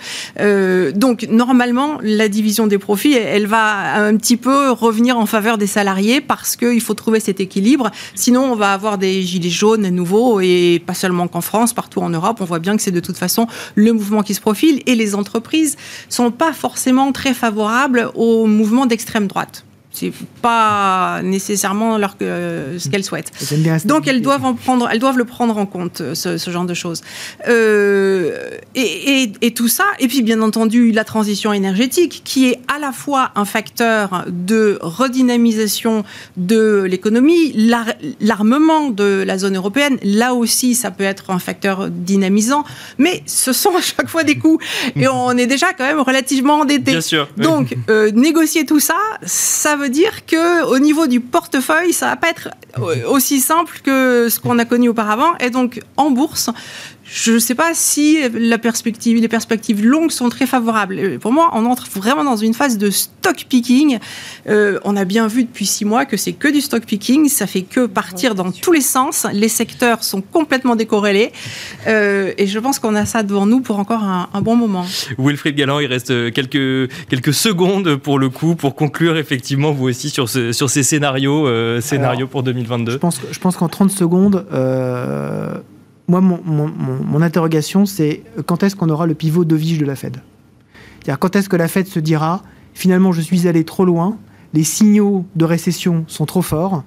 [0.95, 5.67] donc, normalement, la division des profits, elle, va un petit peu revenir en faveur des
[5.67, 7.91] salariés parce qu'il faut trouver cet équilibre.
[8.15, 12.01] Sinon, on va avoir des gilets jaunes à nouveau, et pas seulement qu'en France, partout
[12.01, 12.39] en Europe.
[12.41, 15.15] On voit bien que c'est de toute façon le mouvement qui se profile et les
[15.15, 15.50] entreprises
[16.09, 23.05] sont pas forcément très favorables au mouvement d'extrême droite c'est pas nécessairement leur, ce qu'elles
[23.05, 23.33] souhaitent.
[23.87, 27.03] Donc elles doivent en prendre, elles doivent le prendre en compte ce, genre de choses.
[27.49, 32.79] Euh, et, et, tout ça, et puis bien entendu la transition énergétique, qui est à
[32.79, 36.05] la fois un facteur de redynamisation
[36.37, 37.53] de l'économie,
[38.21, 39.99] l'armement de la zone européenne.
[40.03, 42.65] Là aussi, ça peut être un facteur dynamisant,
[42.99, 44.59] mais ce sont à chaque fois des coûts,
[44.95, 46.93] et on est déjà quand même relativement endetté.
[46.93, 47.29] Bien sûr.
[47.37, 52.31] Donc euh, négocier tout ça, ça dire que au niveau du portefeuille, ça va pas
[52.31, 52.49] être
[53.09, 55.37] aussi simple que ce qu'on a connu auparavant.
[55.39, 56.51] Et donc, en bourse,
[57.13, 61.19] je ne sais pas si la perspective, les perspectives longues sont très favorables.
[61.19, 63.99] Pour moi, on entre vraiment dans une phase de stock picking.
[64.49, 67.29] Euh, on a bien vu depuis six mois que c'est que du stock picking.
[67.29, 69.27] Ça fait que partir dans tous les sens.
[69.33, 71.33] Les secteurs sont complètement décorrélés.
[71.89, 74.87] Euh, et je pense qu'on a ça devant nous pour encore un, bon moment.
[75.19, 80.11] Wilfried Galland, il reste quelques, quelques secondes pour le coup, pour conclure effectivement, vous aussi,
[80.11, 82.93] sur, ce, sur ces scénarios, euh, scénarios pour 2022.
[82.93, 84.47] Je pense, je pense qu'en 30 secondes,
[86.09, 90.17] moi, mon, interrogation, c'est quand est-ce qu'on aura le pivot de vige de la Fed?
[91.01, 92.43] C'est-à-dire quand est-ce que la Fed se dira,
[92.75, 94.17] finalement, je suis allé trop loin,
[94.53, 96.83] les signaux de récession sont trop forts,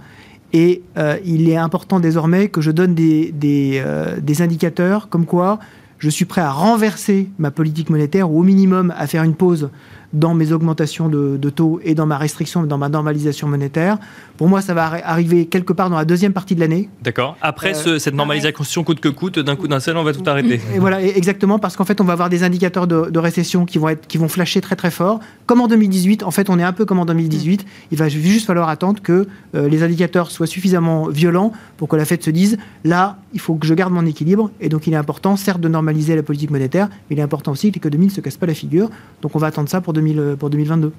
[0.51, 0.83] Et
[1.25, 5.59] il est important désormais que je donne des, des indicateurs comme quoi
[6.03, 9.69] je suis prêt à renverser ma politique monétaire ou au minimum à faire une pause
[10.13, 13.97] dans mes augmentations de, taux et dans ma restriction, dans ma normalisation monétaire.
[14.37, 16.89] Pour moi, ça va arriver quelque part dans la deuxième partie de l'année.
[17.01, 17.35] D'accord.
[17.41, 20.61] Après euh, cette normalisation coûte que coûte, d'un coup d'un seul, on va tout arrêter.
[20.73, 23.89] Et voilà, exactement, parce qu'en fait, on va avoir des indicateurs de, récession qui vont,
[23.89, 25.19] être, qui vont flasher très très fort.
[25.45, 27.65] Comme en 2018, en fait, on est un peu comme en 2018.
[27.91, 32.05] Il va juste falloir attendre que euh, les indicateurs soient suffisamment violents pour que la
[32.05, 34.51] Fed se dise, là, il faut que je garde mon équilibre.
[34.59, 37.51] Et donc, il est important, certes, de normaliser la politique monétaire, mais il est important
[37.51, 38.89] aussi que l'économie ne se casse pas la figure.
[39.21, 40.02] Donc, on va attendre ça pour 2018
[40.37, 40.91] pour 2022.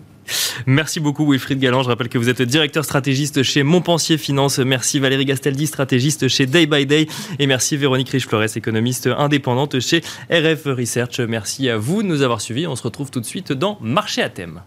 [0.67, 1.83] Merci beaucoup Wilfried Galland.
[1.83, 4.59] Je rappelle que vous êtes directeur stratégiste chez Montpensier Finance.
[4.59, 7.07] Merci Valérie Gastaldi, stratégiste chez Day by Day.
[7.39, 10.01] Et merci Véronique Riche-Flores, économiste indépendante chez
[10.31, 11.21] RF Research.
[11.21, 12.67] Merci à vous de nous avoir suivis.
[12.67, 14.63] On se retrouve tout de suite dans Marché à thème.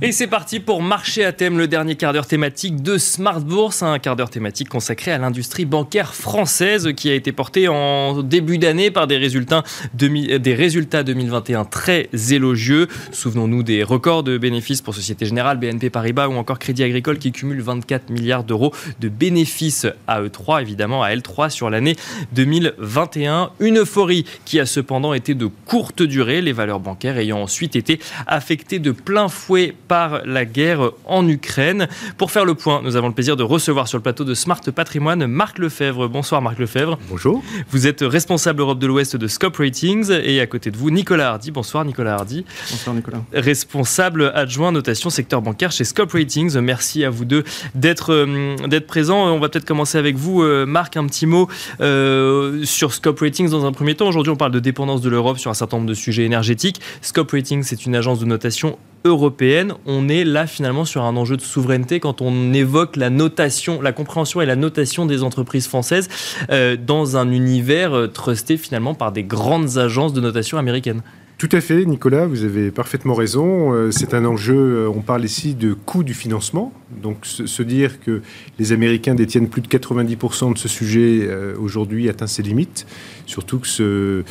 [0.00, 3.82] Et c'est parti pour Marché à thème, le dernier quart d'heure thématique de Smart Bourse,
[3.82, 8.58] un quart d'heure thématique consacré à l'industrie bancaire française qui a été porté en début
[8.58, 12.86] d'année par des résultats, des résultats 2021 très élogieux.
[13.10, 17.32] Souvenons-nous des records de bénéfices pour Société Générale, BNP Paribas ou encore Crédit Agricole qui
[17.32, 21.96] cumulent 24 milliards d'euros de bénéfices à E3, évidemment à L3 sur l'année
[22.34, 23.50] 2021.
[23.58, 27.98] Une euphorie qui a cependant été de courte durée, les valeurs bancaires ayant ensuite été
[28.28, 31.88] affectées de plein fouet par la guerre en Ukraine.
[32.16, 34.60] Pour faire le point, nous avons le plaisir de recevoir sur le plateau de Smart
[34.60, 36.08] Patrimoine Marc Lefebvre.
[36.08, 36.98] Bonsoir Marc Lefebvre.
[37.08, 37.42] Bonjour.
[37.70, 41.30] Vous êtes responsable Europe de l'Ouest de Scope Ratings et à côté de vous Nicolas
[41.30, 41.50] Hardy.
[41.50, 42.44] Bonsoir Nicolas Hardy.
[42.70, 43.22] Bonsoir Nicolas.
[43.32, 46.58] Responsable adjoint notation secteur bancaire chez Scope Ratings.
[46.58, 49.26] Merci à vous deux d'être euh, d'être présents.
[49.26, 51.48] On va peut-être commencer avec vous euh, Marc un petit mot
[51.80, 54.08] euh, sur Scope Ratings dans un premier temps.
[54.08, 56.80] Aujourd'hui, on parle de dépendance de l'Europe sur un certain nombre de sujets énergétiques.
[57.00, 61.36] Scope Ratings, c'est une agence de notation européenne, on est là finalement sur un enjeu
[61.36, 66.08] de souveraineté quand on évoque la notation, la compréhension et la notation des entreprises françaises
[66.50, 71.02] euh, dans un univers euh, trusté finalement par des grandes agences de notation américaines.
[71.38, 73.72] Tout à fait, Nicolas, vous avez parfaitement raison.
[73.72, 76.72] Euh, c'est un enjeu, on parle ici de coût du financement.
[77.00, 78.22] Donc se, dire que
[78.58, 82.86] les Américains détiennent plus de 90% de ce sujet aujourd'hui atteint ses limites.
[83.26, 84.24] Surtout que ce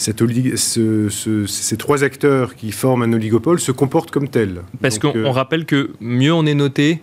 [0.00, 4.62] ces trois acteurs qui forment un oligopole se comportent comme tels.
[4.80, 7.02] Parce qu'on euh, rappelle que mieux on est noté,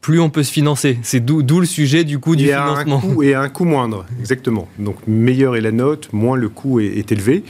[0.00, 0.98] plus on peut se financer.
[1.02, 2.98] C'est d'où le sujet du coût du financement.
[2.98, 4.68] Un coût et un coût moindre, exactement.
[4.78, 7.42] Donc meilleure est la note, moins le coût est, élevé.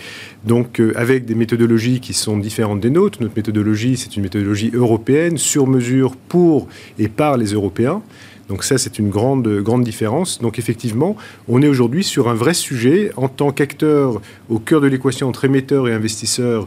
[0.44, 3.18] Donc euh, avec des méthodologies qui sont différentes des nôtres.
[3.20, 6.68] Notre méthodologie, c'est une méthodologie européenne, sur mesure pour
[6.98, 8.02] et par les Européens.
[8.50, 10.40] Donc ça, c'est une grande, différence.
[10.40, 11.16] Donc effectivement,
[11.48, 15.44] on est aujourd'hui sur un vrai sujet en tant qu'acteur au cœur de l'équation entre
[15.44, 16.66] émetteurs et investisseurs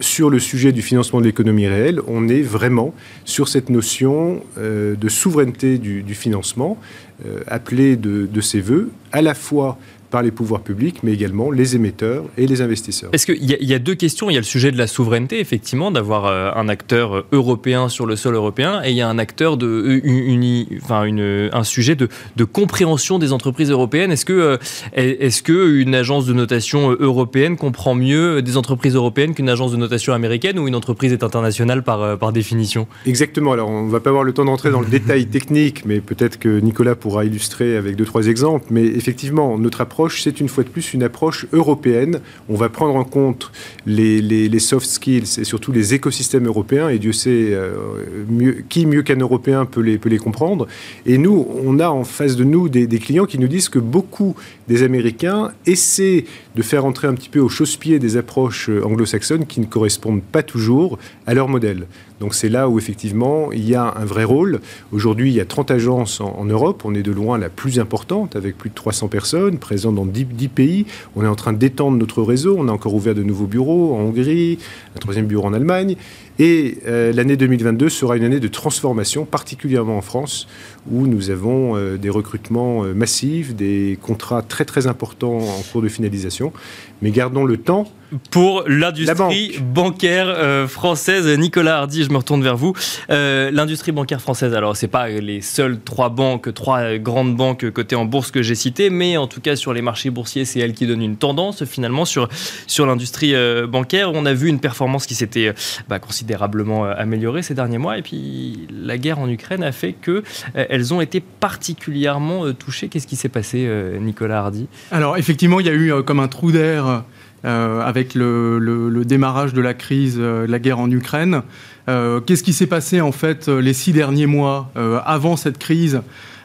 [0.00, 2.92] sur le sujet du financement de l'économie réelle, on est vraiment
[3.24, 6.76] sur cette notion euh, de souveraineté du, financement,
[7.24, 9.78] euh, appelée de, de ses voeux, à la fois
[10.14, 13.10] par les pouvoirs publics, mais également les émetteurs et les investisseurs.
[13.12, 15.40] Est-ce qu'il y, y, a deux questions Il y a le sujet de la souveraineté,
[15.40, 19.08] effectivement, d'avoir euh, un acteur euh, européen sur le sol européen, et il y a
[19.08, 24.12] un acteur de, euh, enfin une, un sujet de, de, compréhension des entreprises européennes.
[24.12, 24.60] Est-ce que,
[24.92, 29.76] est-ce que une agence de notation européenne comprend mieux des entreprises européennes qu'une agence de
[29.78, 32.86] notation américaine, ou une entreprise est internationale par, par définition?
[33.04, 33.50] Exactement.
[33.50, 36.38] Alors, on ne va pas avoir le temps d'entrer dans le détail technique, mais peut-être
[36.38, 38.66] que Nicolas pourra illustrer avec deux trois exemples.
[38.70, 42.20] Mais effectivement, notre approche c'est une fois de plus une approche européenne.
[42.48, 43.50] On va prendre en compte
[43.86, 49.18] les, soft skills et surtout les écosystèmes européens, et Dieu sait euh, qui mieux qu'un
[49.18, 50.66] Européen peut les, peut les comprendre.
[51.06, 53.78] Et nous, on a en face de nous des, des clients qui nous disent que
[53.78, 54.34] beaucoup
[54.68, 56.24] des Américains essaient
[56.54, 60.22] de faire entrer un petit peu au chausse-pied des approches euh, anglo-saxonnes qui ne correspondent
[60.22, 61.86] pas toujours à leur modèle.
[62.24, 64.60] Donc c'est là où effectivement il y a un vrai rôle.
[64.92, 66.80] Aujourd'hui, il y a 30 agences en, Europe.
[66.86, 70.48] On est de loin la plus importante avec plus de 300 personnes présentes dans 10,
[70.48, 70.86] pays.
[71.16, 72.56] On est en train d'étendre notre réseau.
[72.58, 74.58] On a encore ouvert de nouveaux bureaux en Hongrie,
[74.96, 75.96] un troisième bureau en Allemagne.
[76.38, 80.48] Et euh, l'année 2022 sera une année de transformation, particulièrement en France,
[80.90, 85.88] où nous avons euh, des recrutements massifs, des contrats très très importants en cours de
[85.88, 86.54] finalisation.
[87.02, 87.86] Mais gardons le temps
[88.30, 91.26] pour l'industrie bancaire euh, française.
[91.38, 92.74] Nicolas Hardy, je me retourne vers vous.
[93.10, 97.96] Euh, l'industrie bancaire française, alors c'est pas les seules trois banques, trois grandes banques cotées
[97.96, 100.72] en bourse que j'ai citées, mais en tout cas sur les marchés boursiers, c'est elle
[100.74, 102.28] qui donne une tendance finalement sur,
[102.66, 104.12] sur l'industrie euh, bancaire.
[104.12, 105.54] On a vu une performance qui s'était
[105.88, 110.22] bah, considérablement améliorée ces derniers mois, et puis la guerre en Ukraine a fait que
[110.54, 112.88] elles ont été particulièrement touchées.
[112.88, 113.68] Qu'est-ce qui s'est passé,
[114.00, 114.68] Nicolas Hardy?
[114.90, 117.04] Alors effectivement, il y a eu comme un trou d'air
[117.44, 121.42] euh, avec le, démarrage de la crise, euh, de la guerre en Ukraine.
[121.90, 124.70] Euh, qu'est-ce qui s'est passé en fait les six derniers mois
[125.04, 126.00] avant cette crise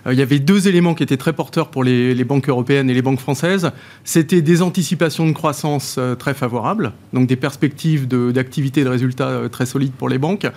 [0.06, 3.02] il y avait deux éléments qui étaient très porteurs pour les, banques européennes et les
[3.02, 3.72] banques françaises.
[4.04, 9.66] C'était des anticipations de croissance très favorables, donc des perspectives d'activité et de résultats très
[9.66, 10.48] solides pour les banques.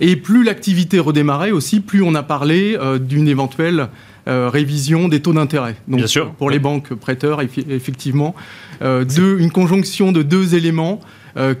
[0.00, 3.88] Et plus l'activité redémarrait aussi, plus on a parlé d'une éventuelle
[4.28, 5.76] euh, révision des taux d'intérêt.
[5.88, 6.30] Donc, Bien sûr.
[6.32, 8.34] pour les banques prêteurs, effectivement,
[8.82, 9.04] euh,
[9.38, 11.04] une conjonction de deux éléments euh,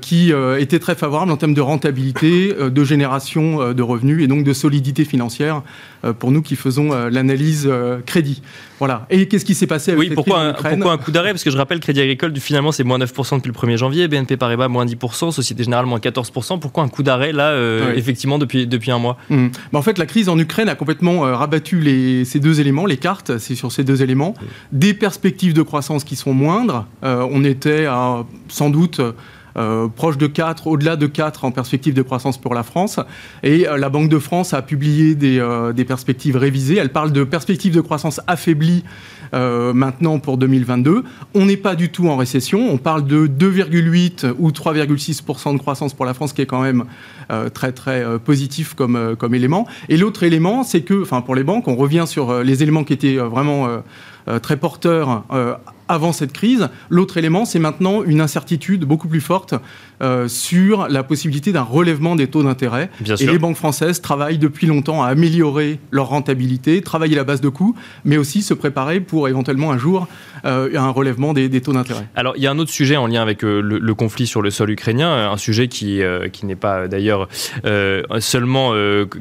[0.00, 4.26] qui euh, était très favorable en termes de rentabilité, euh, de génération de revenus et
[4.26, 5.62] donc de solidité financière
[6.18, 7.70] pour nous qui faisons l'analyse
[8.06, 8.40] crédit.
[8.78, 9.06] Voilà.
[9.10, 11.32] Et qu'est-ce qui s'est passé avec oui, pourquoi, un, pourquoi un coup d'arrêt?
[11.32, 14.38] Parce que je rappelle, Crédit Agricole, finalement, c'est moins 9% depuis le 1er janvier, BNP
[14.38, 16.58] Paribas, moins 10%, Société Générale, moins 14%.
[16.58, 17.54] Pourquoi un coup d'arrêt, là,
[17.94, 19.18] effectivement, depuis, depuis un mois?
[19.28, 19.48] Mmh.
[19.72, 22.96] bah, En fait, la crise en Ukraine a complètement rabattu les, ces deux éléments, les
[22.96, 24.34] cartes, c'est sur ces deux éléments.
[24.72, 26.86] Des perspectives de croissance qui sont moindres.
[27.02, 29.02] on était à, sans doute
[29.56, 33.00] euh, proche de 4, au-delà de 4 en perspective de croissance pour la France.
[33.42, 36.76] Et euh, la Banque de France a publié euh, des, perspectives révisées.
[36.76, 38.84] Elle parle de perspectives de croissance affaiblies
[39.32, 41.04] maintenant pour 2022.
[41.34, 42.68] On n'est pas du tout en récession.
[42.68, 46.84] On parle de 2,8 ou 3,6% de croissance pour la France, qui est quand même
[47.54, 49.68] très très positif comme, comme élément.
[49.88, 52.92] Et l'autre élément, c'est que, enfin pour les banques, on revient sur les éléments qui
[52.92, 53.68] étaient vraiment
[54.42, 55.24] très porteurs
[55.90, 56.68] avant cette crise.
[56.88, 59.54] L'autre élément, c'est maintenant une incertitude beaucoup plus forte
[60.02, 62.90] euh, sur la possibilité d'un relèvement des taux d'intérêt.
[63.18, 67.48] Et les banques françaises travaillent depuis longtemps à améliorer leur rentabilité, travailler la base de
[67.48, 70.06] coûts, mais aussi se préparer pour éventuellement un jour
[70.44, 72.08] euh, un relèvement des, taux d'intérêt.
[72.14, 74.50] Alors, il y a un autre sujet en lien avec euh, le, conflit sur le
[74.50, 76.00] sol ukrainien, un sujet qui,
[76.32, 77.28] qui n'est pas d'ailleurs
[78.20, 78.72] seulement,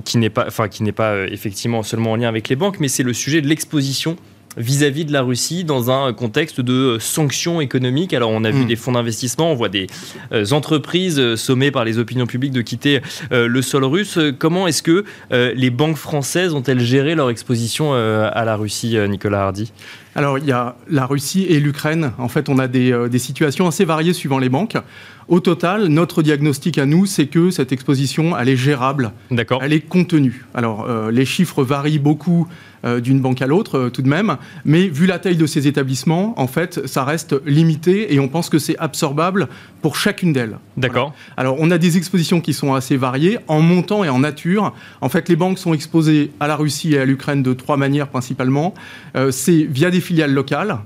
[0.05, 2.87] qui n'est pas, enfin, qui n'est pas effectivement seulement en lien avec les banques, mais
[2.87, 4.15] c'est le sujet de l'exposition
[4.57, 8.13] vis-à-vis de la Russie dans un contexte de sanctions économiques.
[8.13, 8.67] Alors on a vu hmm.
[8.67, 9.87] des fonds d'investissement, on voit des
[10.31, 14.19] euh, entreprises euh, sommées par les opinions publiques de quitter euh, le sol russe.
[14.37, 19.71] Comment est-ce que les banques françaises ont-elles géré leur exposition à la Russie, Nicolas Hardy?
[20.19, 22.11] Alors, il y a la Russie et l'Ukraine.
[22.17, 24.75] En fait, on a des, des, situations assez variées suivant les banques.
[25.29, 29.13] Au total, notre diagnostic à nous, c'est que cette exposition, elle est gérable.
[29.31, 29.61] D'accord.
[29.63, 30.45] Elle est contenue.
[30.53, 32.47] Alors, les chiffres varient beaucoup
[32.85, 34.37] euh, d'une banque à l'autre euh, tout de même.
[34.63, 38.49] Mais vu la taille de ces établissements, en fait, ça reste limité et on pense
[38.49, 39.49] que c'est absorbable
[39.81, 40.57] pour chacune d'elles.
[40.77, 41.13] D'accord.
[41.35, 44.73] Alors, on a des expositions qui sont assez variées en montant et en nature.
[45.01, 48.07] En fait, les banques sont exposées à la Russie et à l'Ukraine de trois manières
[48.07, 48.73] principalement.
[49.17, 50.79] Euh, c'est via des filiales locales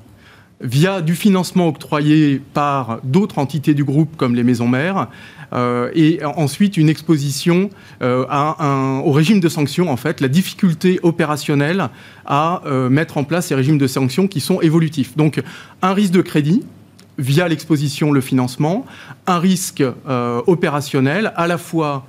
[0.59, 5.07] via du financement octroyé par d'autres entités du groupe comme les maisons mères,
[5.53, 7.69] euh, et ensuite une exposition
[8.01, 8.25] euh,
[8.99, 11.87] au régime de sanctions, en fait, la difficulté opérationnelle
[12.25, 15.15] à euh, mettre en place ces régimes de sanctions qui sont évolutifs.
[15.15, 15.41] Donc
[15.81, 16.65] un risque de crédit,
[17.17, 18.85] via l'exposition, le financement,
[19.25, 19.83] un risque
[20.47, 22.07] opérationnel à la fois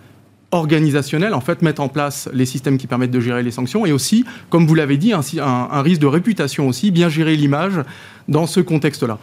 [0.55, 3.93] organisationnel, en fait, mettre en place les systèmes qui permettent de gérer les sanctions, et
[3.93, 7.81] aussi, comme vous l'avez dit, un, un, risque de réputation aussi, bien gérer l'image
[8.29, 9.19] dans ce contexte-là.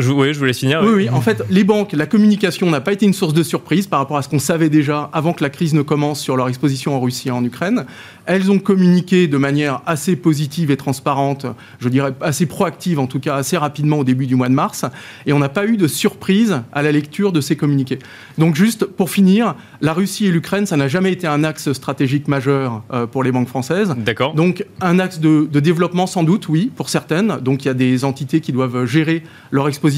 [0.00, 0.80] Je, oui, je voulais finir.
[0.82, 3.86] Oui, oui, en fait, les banques, la communication n'a pas été une source de surprise
[3.86, 6.48] par rapport à ce qu'on savait déjà avant que la crise ne commence sur leur
[6.48, 7.86] exposition en Russie et en Ukraine.
[8.26, 11.46] Elles ont communiqué de manière assez positive et transparente,
[11.80, 14.84] je dirais assez proactive en tout cas, assez rapidement au début du mois de mars,
[15.26, 17.98] et on n'a pas eu de surprise à la lecture de ces communiqués.
[18.38, 22.28] Donc juste pour finir, la Russie et l'Ukraine, ça n'a jamais été un axe stratégique
[22.28, 23.94] majeur euh, pour les banques françaises.
[23.98, 24.34] D'accord.
[24.34, 27.38] Donc un axe de, développement sans doute, oui, pour certaines.
[27.40, 29.89] Donc il y a des entités qui doivent gérer leur exposition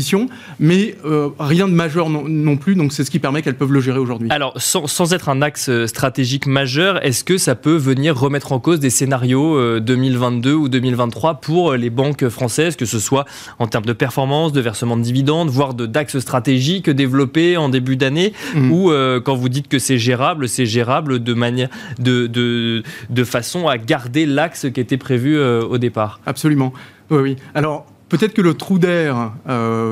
[0.58, 3.80] mais euh, rien de majeur non, plus, donc c'est ce qui permet qu'elles peuvent le
[3.80, 4.28] gérer aujourd'hui.
[4.30, 8.60] Alors, sans, être un axe euh, stratégique majeur, est-ce que ça peut venir remettre en
[8.60, 13.24] cause des scénarios 2022 euh, ou 2023 pour les banques françaises, que ce soit
[13.58, 18.32] en termes de performance, de versement de dividendes, voire d'axes stratégiques développés en début d'année,
[18.54, 18.72] mmh.
[18.72, 18.90] ou
[19.24, 21.68] quand vous dites que c'est gérable, c'est gérable de manière
[21.98, 26.20] de, de, de façon à garder l'axe qui était prévu au départ?
[26.26, 26.72] Absolument.
[27.10, 27.36] Oui, oui.
[27.54, 29.32] Alors, peut-être que le trou d'air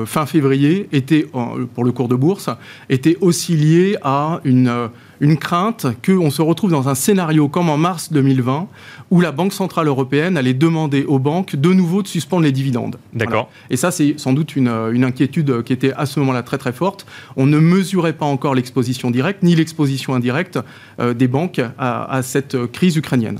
[0.05, 1.27] fin février était,
[1.73, 2.49] pour le cours de bourse,
[2.89, 4.89] était aussi lié à une
[5.21, 8.67] une crainte qu'on se retrouve dans un scénario comme en mars 2020
[9.11, 12.97] où la Banque Centrale Européenne allait demander aux banques de nouveau de suspendre les dividendes.
[13.13, 13.49] D'accord.
[13.69, 17.05] Et ça, c'est sans doute une, inquiétude qui était à ce moment-là très très forte.
[17.37, 20.59] On ne mesurait pas encore l'exposition directe ni l'exposition indirecte
[20.99, 23.39] euh, des banques à cette crise ukrainienne.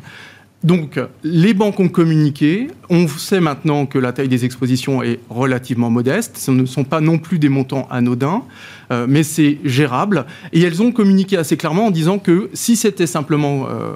[0.64, 2.68] Donc, les banques ont communiqué.
[2.90, 6.38] On sait maintenant que la taille des expositions est relativement modeste.
[6.38, 8.44] Ce ne sont pas non plus des montants anodins,
[8.92, 10.26] euh, mais c'est gérable.
[10.54, 13.94] Et elles ont communiqué assez clairement en disant que si c'était simplement euh,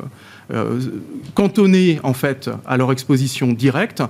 [0.53, 0.79] euh,
[1.35, 4.01] cantonné en fait à leur exposition directe,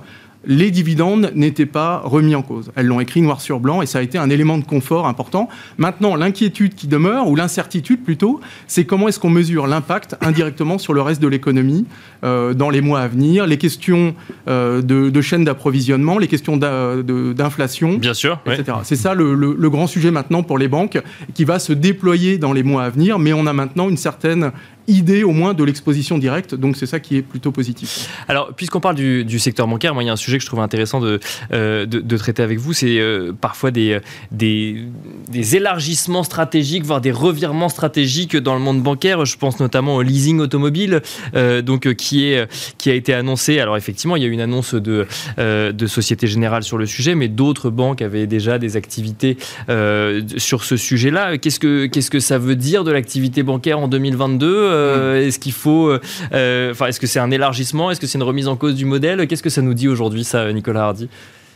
[0.44, 2.70] les dividendes n'étaient pas remis en cause.
[2.76, 5.48] Elles l'ont écrit noir sur blanc et ça a été un élément de confort important.
[5.78, 10.94] Maintenant, l'inquiétude qui demeure, ou l'incertitude plutôt, c'est comment est-ce qu'on mesure l'impact indirectement sur
[10.94, 11.86] le reste de l'économie
[12.24, 14.14] euh, dans les mois à venir, les questions
[14.48, 18.78] euh, de, de chaîne d'approvisionnement, les questions d'inflation, Bien sûr, etc.
[18.84, 21.00] C'est ça le, le grand sujet maintenant pour les banques
[21.34, 24.52] qui va se déployer dans les mois à venir, mais on a maintenant une certaine
[24.88, 26.54] idée au moins de l'exposition directe.
[26.54, 28.08] Donc c'est ça qui est plutôt positif.
[28.28, 30.60] Alors puisqu'on parle du, secteur bancaire, moi il y a un sujet que je trouve
[30.60, 31.20] intéressant de,
[31.52, 33.98] euh, de, traiter avec vous, c'est euh, parfois des,
[34.32, 34.86] des,
[35.54, 39.24] élargissements stratégiques, voire des revirements stratégiques dans le monde bancaire.
[39.24, 41.02] Je pense notamment au leasing automobile,
[41.34, 43.60] euh, donc qui est qui a été annoncé.
[43.60, 45.06] Alors effectivement, il y a eu une annonce de
[45.36, 49.36] de Société Générale sur le sujet, mais d'autres banques avaient déjà des activités
[50.36, 51.38] sur ce sujet-là.
[51.38, 55.52] Qu'est-ce que qu'est-ce que ça veut dire de l'activité bancaire en 2022 euh, est-ce qu'il
[55.52, 56.00] faut, euh,
[56.32, 57.90] euh, enfin, est-ce que c'est un élargissement?
[57.90, 59.26] Est-ce que c'est une remise en cause du modèle?
[59.26, 61.08] Qu'est-ce que ça nous dit aujourd'hui, ça, Nicolas Hardy?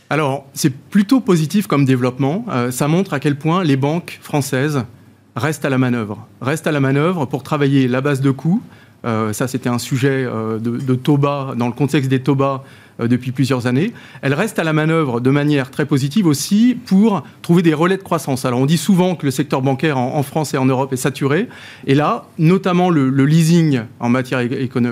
[0.09, 2.45] Alors, c'est plutôt positif comme développement.
[2.71, 4.83] ça montre à quel point les banques françaises
[5.37, 8.61] restent à la manœuvre, restent à la manœuvre pour travailler la base de coûts.
[9.05, 12.57] ça, c'était un sujet de, de taux bas, dans le contexte des taux euh,
[13.07, 13.93] depuis plusieurs années.
[14.21, 18.03] Elle reste à la manœuvre de manière très positive aussi pour trouver des relais de
[18.03, 18.45] croissance.
[18.45, 21.47] Alors on dit souvent que le secteur bancaire en, France et en Europe est saturé.
[21.87, 24.41] Et là, notamment le, leasing en matière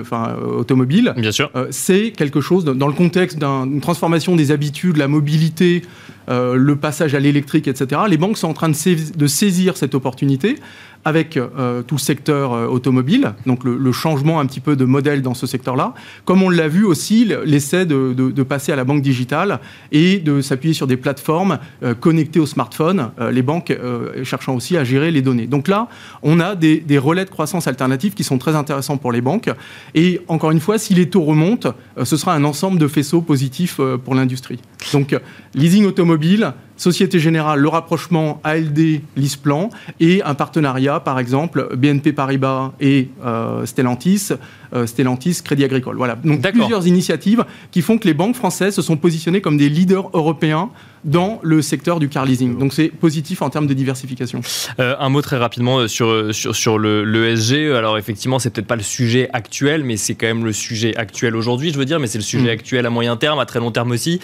[0.00, 1.50] enfin, euh, automobile, Bien sûr.
[1.54, 5.82] Euh, c'est quelque chose dans le contexte d'une transformation des habitudes, la mobilité,
[6.30, 8.02] le passage à l'électrique, etc.
[8.08, 10.56] Les banques sont en train de saisir cette opportunité
[11.04, 15.20] avec euh, tout le secteur euh, automobile, donc le, changement un petit peu de modèle
[15.22, 19.60] dans ce secteur-là, comme on l'a vu aussi, l'essai de, passer à la banque digitale
[19.92, 23.76] et de s'appuyer sur des plateformes euh, connectées au smartphone, les banques
[24.22, 25.46] cherchant aussi à gérer les données.
[25.46, 25.88] Donc là,
[26.22, 29.50] on a des, des, relais de croissance alternatifs qui sont très intéressants pour les banques.
[29.94, 33.80] Et encore une fois, si les taux remontent, ce sera un ensemble de faisceaux positifs
[34.04, 34.60] pour l'industrie.
[34.92, 35.16] Donc,
[35.54, 39.68] leasing automobile, Société Générale, le rapprochement ALD, LISPLAN
[40.00, 44.30] et un partenariat, par exemple, BNP Paribas et euh, Stellantis,
[44.72, 45.98] euh, Stellantis Crédit Agricole.
[45.98, 46.16] Voilà.
[46.24, 50.08] Donc plusieurs initiatives qui font que les banques françaises se sont positionnées comme des leaders
[50.14, 50.70] européens
[51.04, 52.58] dans le secteur du car leasing.
[52.58, 54.40] Donc c'est positif en termes de diversification.
[54.78, 57.74] Euh, un mot très rapidement sur, sur, sur le, l'ESG.
[57.74, 61.36] Alors effectivement, c'est peut-être pas le sujet actuel, mais c'est quand même le sujet actuel
[61.36, 62.58] aujourd'hui, je veux dire, mais c'est le sujet mm.
[62.58, 64.18] actuel à moyen terme, à très long terme aussi.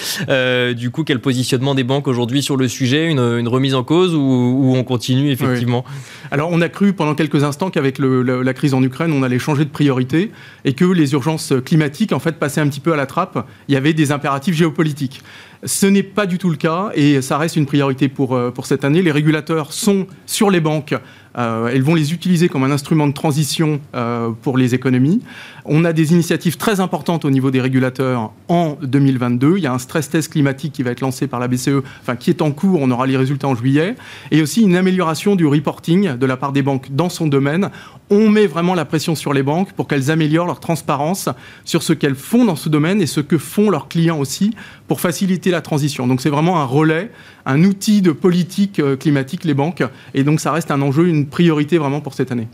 [0.75, 4.73] du coup, quel positionnement des banques aujourd'hui sur le sujet une, remise en cause ou,
[4.77, 5.85] on continue effectivement
[6.31, 9.65] Alors on a cru pendant quelques instants qu'avec la crise en Ukraine, on allait changer
[9.65, 10.31] de priorité
[10.65, 13.47] et que les urgences climatiques en fait passaient un petit peu à la trappe.
[13.69, 15.23] Il y avait des impératifs géopolitiques.
[15.65, 18.67] Ce n'est pas du tout le cas et ça reste une priorité pour, euh, pour
[18.67, 19.03] cette année.
[19.03, 20.95] Les régulateurs sont sur les banques
[21.37, 25.21] elles vont les utiliser comme un instrument de transition euh, pour les économies.
[25.67, 29.55] On a des initiatives très importantes au niveau des régulateurs en 2022.
[29.57, 32.17] Il y a un stress test climatique qui va être lancé par la BCE, enfin
[32.17, 32.81] qui est en cours.
[32.81, 33.97] On aura les résultats en juillet.
[34.31, 37.71] Et aussi une amélioration du reporting de la part des banques dans son domaine.
[38.09, 41.29] On met vraiment la pression sur les banques pour qu'elles améliorent leur transparence
[41.65, 44.55] sur ce qu'elles font dans ce domaine et ce que font leurs clients aussi
[44.87, 46.07] pour faciliter la transition.
[46.07, 47.11] Donc c'est vraiment un relais,
[47.47, 49.83] un outil de politique euh, climatique, les banques.
[50.15, 52.49] Et donc ça reste un enjeu, une priorité vraiment pour cette année.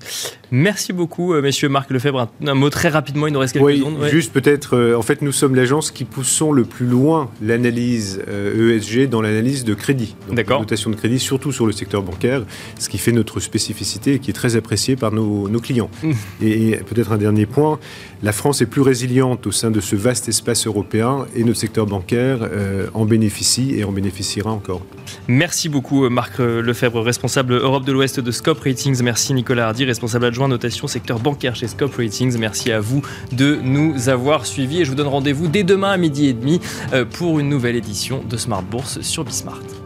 [0.51, 1.70] Merci beaucoup, euh, messieurs.
[1.70, 5.03] Marc Lefebvre, un, mot très rapidement, il nous reste quelques oui, Juste peut-être, euh, en
[5.03, 9.72] fait, nous sommes l'agence qui poussons le plus loin l'analyse ESG e dans l'analyse de
[9.74, 10.14] crédit.
[10.30, 10.61] D'accord.
[10.61, 12.45] Notation de crédit, surtout sur le secteur bancaire,
[12.78, 15.90] ce qui fait notre spécificité et qui est très appréciée par nos, clients.
[16.03, 16.12] Mmh.
[16.43, 17.78] Et, peut-être un dernier point,
[18.23, 21.87] la France est plus résiliente au sein de ce vaste espace européen et notre secteur
[21.87, 24.83] bancaire euh, en bénéficie et en bénéficiera encore.
[25.29, 29.03] Merci beaucoup, Marc Lefebvre, responsable Europe de l'Ouest de Scope Ratings.
[29.03, 32.39] Merci, Nicolas Hardy, responsable adjoint notation secteur bancaire chez Scope Ratings.
[32.39, 33.03] Merci à vous
[33.33, 36.61] de nous avoir suivis et je vous donne rendez-vous dès demain à midi et demi
[36.93, 39.82] euh, pour une nouvelle édition de Smart Bourse sur Bismart.